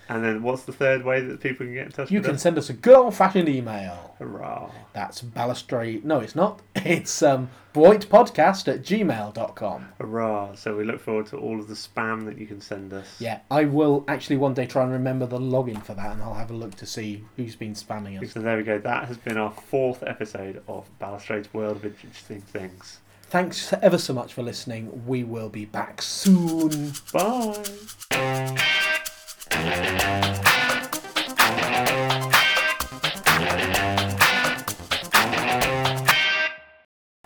And 0.10 0.24
then 0.24 0.42
what's 0.44 0.64
the 0.64 0.72
third 0.74 1.06
way 1.06 1.22
that 1.22 1.40
people 1.40 1.66
can 1.68 1.74
get 1.76 1.86
in 1.86 1.92
touch 1.92 2.06
with 2.06 2.12
You 2.12 2.20
with 2.20 2.26
can 2.26 2.36
us? 2.36 2.42
send 2.42 2.58
us 2.58 2.70
a 2.70 2.74
good 2.74 2.96
old 2.96 3.14
fashioned 3.16 3.48
email. 3.48 4.16
Hurrah. 4.20 4.72
That's 4.94 5.22
balustrade. 5.22 6.04
No, 6.04 6.20
it's 6.20 6.36
not. 6.36 6.62
It's 6.76 7.22
um, 7.22 7.50
bwoitpodcast 7.76 8.68
at 8.74 8.82
gmail.com. 8.82 9.90
Hurrah. 10.00 10.56
So 10.56 10.76
we 10.76 10.84
look 10.84 11.00
forward 11.00 11.28
to 11.28 11.38
all 11.38 11.60
of 11.60 11.68
the 11.68 11.74
spam 11.76 12.26
that 12.26 12.38
you 12.38 12.48
can 12.48 12.60
send 12.62 12.92
us. 12.94 13.06
Yeah, 13.20 13.40
I 13.52 13.66
will 13.66 14.04
actually 14.08 14.38
one 14.38 14.54
day 14.56 14.66
try 14.66 14.84
and 14.84 14.92
remember 14.92 15.26
the 15.28 15.38
login 15.40 15.84
for 15.84 15.94
that 15.94 16.12
and 16.14 16.24
I'll 16.24 16.34
have 16.34 16.50
a 16.52 16.56
look 16.56 16.76
to 16.76 16.86
see 16.86 17.24
who's 17.38 17.56
been 17.56 17.74
spamming 17.74 18.22
us. 18.24 18.32
So 18.34 18.42
there 18.42 18.58
we 18.58 18.64
go. 18.64 18.80
That 18.80 19.06
has 19.08 19.18
been 19.18 19.38
our 19.38 19.52
fourth 19.52 20.02
episode 20.04 20.64
of 20.68 20.90
Balustrade's 21.00 21.54
World 21.54 21.78
of 21.78 21.86
Interesting 21.86 22.42
Things. 22.42 23.00
Thanks 23.24 23.72
ever 23.74 24.00
so 24.00 24.14
much 24.14 24.34
for 24.34 24.42
listening. 24.42 25.06
We 25.06 25.24
will 25.24 25.50
be 25.50 25.66
back 25.66 26.02
soon. 26.02 26.94
Bye. 27.14 28.58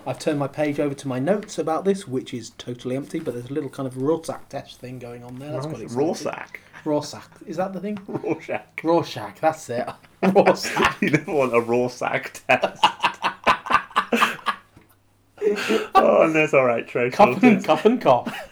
I've 0.06 0.18
turned 0.18 0.38
my 0.38 0.48
page 0.48 0.78
over 0.78 0.94
to 0.94 1.08
my 1.08 1.18
notes 1.18 1.58
about 1.58 1.84
this, 1.84 2.06
which 2.06 2.34
is 2.34 2.50
totally 2.50 2.94
empty, 2.94 3.18
but 3.18 3.34
there's 3.34 3.50
a 3.50 3.52
little 3.52 3.70
kind 3.70 3.86
of 3.86 3.96
Rorschach 3.96 4.48
test 4.48 4.78
thing 4.78 4.98
going 4.98 5.24
on 5.24 5.38
there. 5.38 5.52
That's 5.52 5.66
quite 5.66 5.80
exciting. 5.80 6.06
Rorschach. 6.06 6.60
Rorschach. 6.84 7.30
Is 7.46 7.56
that 7.56 7.72
the 7.72 7.80
thing? 7.80 7.98
Rorschach. 8.06 8.84
Rorschach, 8.84 9.40
that's 9.40 9.70
it. 9.70 9.88
Rorschach. 10.22 11.02
You 11.02 11.10
never 11.10 11.32
want 11.32 11.54
a 11.54 11.60
Rorschach 11.60 12.32
test. 12.46 12.84
oh, 15.94 16.30
there's 16.32 16.54
all 16.54 16.64
right, 16.64 16.86
Trace. 16.86 17.14
Cup 17.14 17.42
and, 17.42 17.64
cup 17.64 17.84
and 17.84 18.00
cough. 18.00 18.50